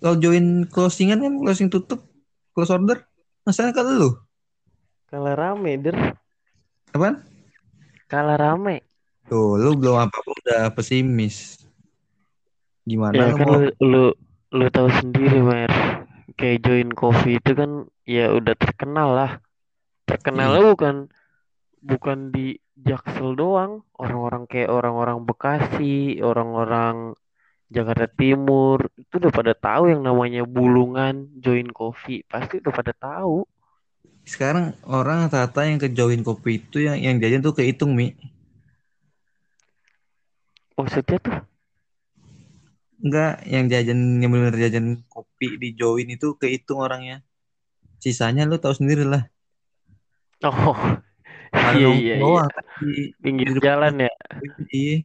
kalau 0.04 0.20
join 0.20 0.68
closingan 0.68 1.16
kan 1.16 1.32
closing 1.40 1.72
tutup 1.72 2.04
close 2.52 2.68
order. 2.68 3.08
Masalah 3.48 3.72
kalau 3.72 3.92
lu. 3.96 4.10
Kalah 5.08 5.32
rame 5.32 5.80
der. 5.80 5.96
Apaan? 6.92 7.24
Kalah 8.12 8.36
rame. 8.36 8.84
Tuh 9.24 9.56
lu 9.56 9.72
belum 9.72 9.96
apa 9.96 10.12
apa 10.12 10.30
udah 10.44 10.62
pesimis. 10.76 11.64
Gimana 12.84 13.16
ya 13.16 13.32
lu 13.32 13.36
kan 13.40 13.46
mau 13.48 13.56
lu 13.56 13.68
lu 13.80 14.04
lu 14.52 14.66
tahu 14.68 14.92
sendiri 15.00 15.40
mer. 15.40 15.72
Kayak 16.36 16.68
join 16.68 16.92
coffee 16.92 17.40
itu 17.40 17.56
kan 17.56 17.88
ya 18.04 18.28
udah 18.28 18.52
terkenal 18.60 19.08
lah. 19.16 19.30
Terkenalnya 20.04 20.60
Iya. 20.60 20.70
bukan 20.76 20.96
bukan 21.80 22.18
di 22.28 22.60
Jaksel 22.76 23.40
doang. 23.40 23.88
Orang-orang 23.96 24.44
kayak 24.44 24.68
orang-orang 24.68 25.24
Bekasi 25.24 26.20
orang-orang 26.20 27.16
Jakarta 27.74 28.06
Timur 28.06 28.86
itu 28.94 29.18
udah 29.18 29.32
pada 29.34 29.52
tahu 29.58 29.90
yang 29.90 30.06
namanya 30.06 30.46
bulungan 30.46 31.26
join 31.42 31.66
coffee 31.74 32.22
pasti 32.30 32.62
udah 32.62 32.70
pada 32.70 32.94
tahu. 32.94 33.42
Sekarang 34.22 34.78
orang 34.86 35.26
rata-rata 35.26 35.66
yang 35.66 35.82
ke 35.82 35.90
join 35.90 36.22
kopi 36.22 36.62
itu 36.62 36.86
yang 36.86 36.96
yang 37.02 37.18
jajan 37.18 37.42
tuh 37.42 37.52
kehitung 37.58 37.98
mi. 37.98 38.14
Maksudnya 40.78 41.18
tuh? 41.18 41.38
Enggak 43.02 43.42
yang 43.44 43.66
jajan 43.66 43.98
yang 44.22 44.30
benar 44.30 44.54
jajan 44.54 45.02
kopi 45.10 45.58
di 45.58 45.74
join 45.74 46.06
itu 46.08 46.38
kehitung 46.38 46.78
orangnya. 46.78 47.26
Sisanya 47.98 48.46
lu 48.46 48.56
tahu 48.56 48.78
sendiri 48.78 49.02
lah. 49.02 49.26
Oh 50.46 50.78
iya 51.78 51.88
iya 51.90 52.14
iya. 52.22 52.22
doang 52.22 52.48
kan 52.50 52.64
di, 52.78 53.12
pinggir 53.18 53.50
di 53.50 53.60
jalan 53.60 53.94
ya? 53.98 54.12
iya. 54.70 54.96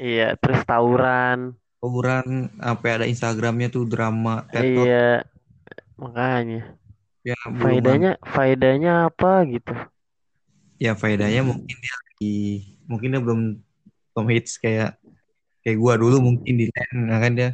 Iya 0.00 0.28
terus 0.40 0.64
tawuran 0.64 1.59
tawuran 1.80 2.52
sampai 2.60 2.90
ada 2.92 3.06
Instagramnya 3.08 3.72
tuh 3.72 3.88
drama 3.88 4.44
tetot 4.52 4.84
iya 4.84 5.24
makanya. 5.96 6.76
Ya 7.20 7.36
faedahnya 7.36 8.10
faedahnya 8.24 8.92
apa 9.12 9.44
gitu? 9.48 9.72
Ya 10.80 10.96
faedahnya 10.96 11.44
mungkin 11.44 11.76
dia 11.76 11.94
lagi 11.96 12.36
mungkin 12.88 13.08
dia 13.12 13.20
belum 13.20 13.40
Tom 14.16 14.26
Hits 14.32 14.56
kayak 14.56 14.96
kayak 15.60 15.76
gua 15.76 16.00
dulu 16.00 16.20
mungkin 16.20 16.54
di 16.56 16.66
lain 16.72 16.96
nah 17.04 17.20
kan 17.20 17.32
dia 17.36 17.50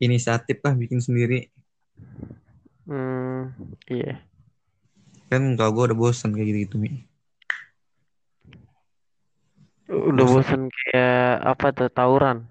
inisiatif 0.00 0.60
lah 0.60 0.76
bikin 0.76 1.00
sendiri. 1.00 1.48
Hmm 2.84 3.56
iya. 3.88 4.20
Kan 5.32 5.56
kalau 5.56 5.72
gua 5.72 5.84
udah 5.92 5.98
bosan 5.98 6.36
kayak 6.36 6.48
gitu 6.52 6.58
gitu 6.68 6.76
mi. 6.76 7.08
Udah 9.88 10.24
bosan 10.28 10.36
bosan 10.36 10.62
kayak 10.68 11.40
apa 11.48 11.66
tuh 11.72 11.88
tawuran 11.88 12.49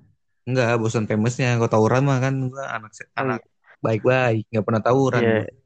enggak 0.49 0.81
bosan 0.81 1.05
famousnya. 1.05 1.55
Kalau 1.61 1.71
tawuran 1.71 2.03
mah 2.03 2.19
kan 2.19 2.35
gua 2.49 2.65
anak 2.75 2.91
oh 2.91 3.05
anak 3.21 3.41
baik-baik 3.79 4.49
nggak 4.49 4.65
pernah 4.65 4.81
tawuran. 4.83 5.21
Iya. 5.21 5.41
Gua 5.45 5.59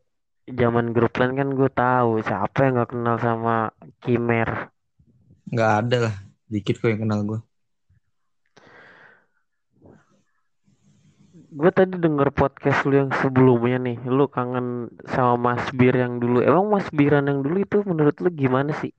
zaman 0.50 0.92
grup 0.92 1.16
lain 1.16 1.34
kan 1.40 1.50
gue 1.56 1.70
tahu 1.72 2.20
siapa 2.20 2.68
yang 2.68 2.74
nggak 2.80 2.92
kenal 2.92 3.16
sama 3.20 3.72
Kimer. 4.04 4.50
Nggak 5.48 5.72
ada 5.86 5.98
lah 6.10 6.16
dikit 6.52 6.84
kok 6.84 6.92
yang 6.92 7.08
kenal 7.08 7.20
gua. 7.24 7.40
Gue 11.54 11.70
tadi 11.70 12.02
denger 12.02 12.34
podcast 12.34 12.82
lu 12.90 12.98
yang 12.98 13.14
sebelumnya 13.14 13.78
nih. 13.78 13.98
Lu 14.10 14.26
kangen 14.26 14.90
sama 15.06 15.54
Mas 15.54 15.70
Bir 15.70 15.94
yang 15.94 16.18
dulu. 16.18 16.42
Emang 16.42 16.66
Mas 16.66 16.90
Biran 16.90 17.30
yang 17.30 17.46
dulu 17.46 17.62
itu 17.62 17.78
menurut 17.86 18.18
lu 18.18 18.34
gimana 18.34 18.74
sih? 18.82 18.90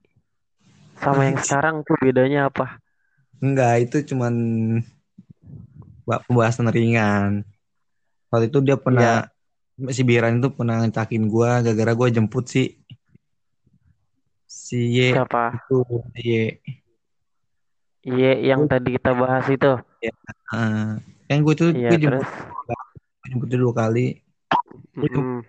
Sama 1.02 1.26
yang 1.26 1.34
sekarang 1.42 1.82
tuh 1.82 1.98
bedanya 1.98 2.46
apa? 2.46 2.78
Enggak 3.42 3.90
itu 3.90 4.14
cuman 4.14 4.34
pembahasan 6.04 6.68
ringan. 6.70 7.42
Waktu 8.28 8.52
itu 8.52 8.58
dia 8.60 8.74
ya 8.74 8.80
pernah 8.80 9.14
si 9.90 10.02
Biran 10.06 10.38
itu 10.38 10.48
pernah 10.54 10.84
ngecakin 10.84 11.26
gua 11.26 11.58
gara-gara 11.64 11.92
gua 11.96 12.08
jemput 12.12 12.46
si 12.46 12.78
si 14.46 14.78
Y 14.94 15.12
siapa? 15.12 15.58
itu 15.58 15.78
Y. 16.14 16.30
Iya 18.04 18.32
yang 18.54 18.68
tadi 18.68 19.00
kita 19.00 19.16
bahas 19.16 19.48
itu? 19.48 19.72
Ya 20.04 20.12
ah. 20.52 21.00
kan 21.24 21.40
gue 21.40 21.54
tuh 21.56 21.70
iya 21.72 21.88
gue 21.88 21.98
jemput 22.04 22.20
terus? 22.20 22.30
jemput 23.24 23.48
dua 23.48 23.72
kali. 23.72 24.20
Mm, 24.94 25.40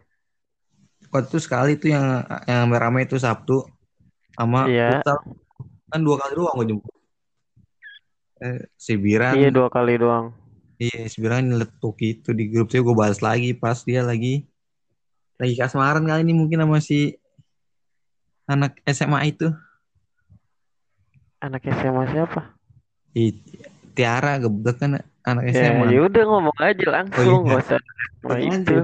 waktu 1.11 1.27
itu 1.29 1.39
sekali 1.43 1.75
tuh 1.75 1.91
yang 1.91 2.23
yang 2.47 2.71
rame 2.71 3.03
itu 3.03 3.19
Sabtu 3.19 3.67
sama 4.33 4.71
iya. 4.71 5.03
futsal. 5.03 5.19
Kan 5.91 6.01
dua 6.01 6.15
kali 6.15 6.33
doang 6.39 6.55
gue 6.63 6.67
jemput. 6.71 6.95
Eh, 8.39 8.67
si 8.79 8.95
iya 8.95 8.99
Biran 9.03 9.35
dua 9.51 9.67
kali 9.67 9.99
doang 9.99 10.44
iya 10.79 11.07
si 11.07 11.17
Biran 11.23 11.47
nyeletuk 11.47 11.97
itu 12.03 12.29
di 12.31 12.51
grup. 12.51 12.71
Saya 12.71 12.83
gue 12.83 12.95
balas 12.95 13.19
lagi 13.23 13.51
pas 13.55 13.81
dia 13.83 14.01
lagi 14.03 14.45
lagi 15.35 15.53
kasmaran 15.59 16.07
kali 16.07 16.23
ini 16.23 16.33
mungkin 16.35 16.63
sama 16.63 16.79
si 16.79 17.19
anak 18.47 18.79
SMA 18.87 19.19
itu. 19.35 19.51
Anak 21.43 21.61
SMA 21.67 22.03
siapa? 22.09 22.41
Ih, 23.15 23.35
Tiara 23.95 24.39
geblek 24.39 24.79
kan 24.79 24.99
anak 25.25 25.43
ya 25.49 25.53
SMA 25.71 25.85
ya 25.89 25.99
udah 26.05 26.23
ngomong 26.29 26.57
aja 26.61 26.85
oh 26.85 26.93
langsung 26.93 27.25
iya. 27.25 27.45
nggak 27.49 27.61
usah 27.65 27.79
nah 28.25 28.39
itu. 28.41 28.75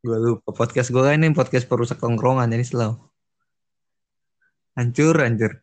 gue 0.00 0.18
lupa 0.20 0.50
podcast 0.56 0.88
gue 0.88 1.02
kan 1.04 1.16
ini 1.16 1.36
podcast 1.36 1.68
perusak 1.68 2.00
tongkrongan 2.00 2.48
jadi 2.48 2.64
slow. 2.64 2.92
Hancur 4.72 5.12
hancur 5.20 5.60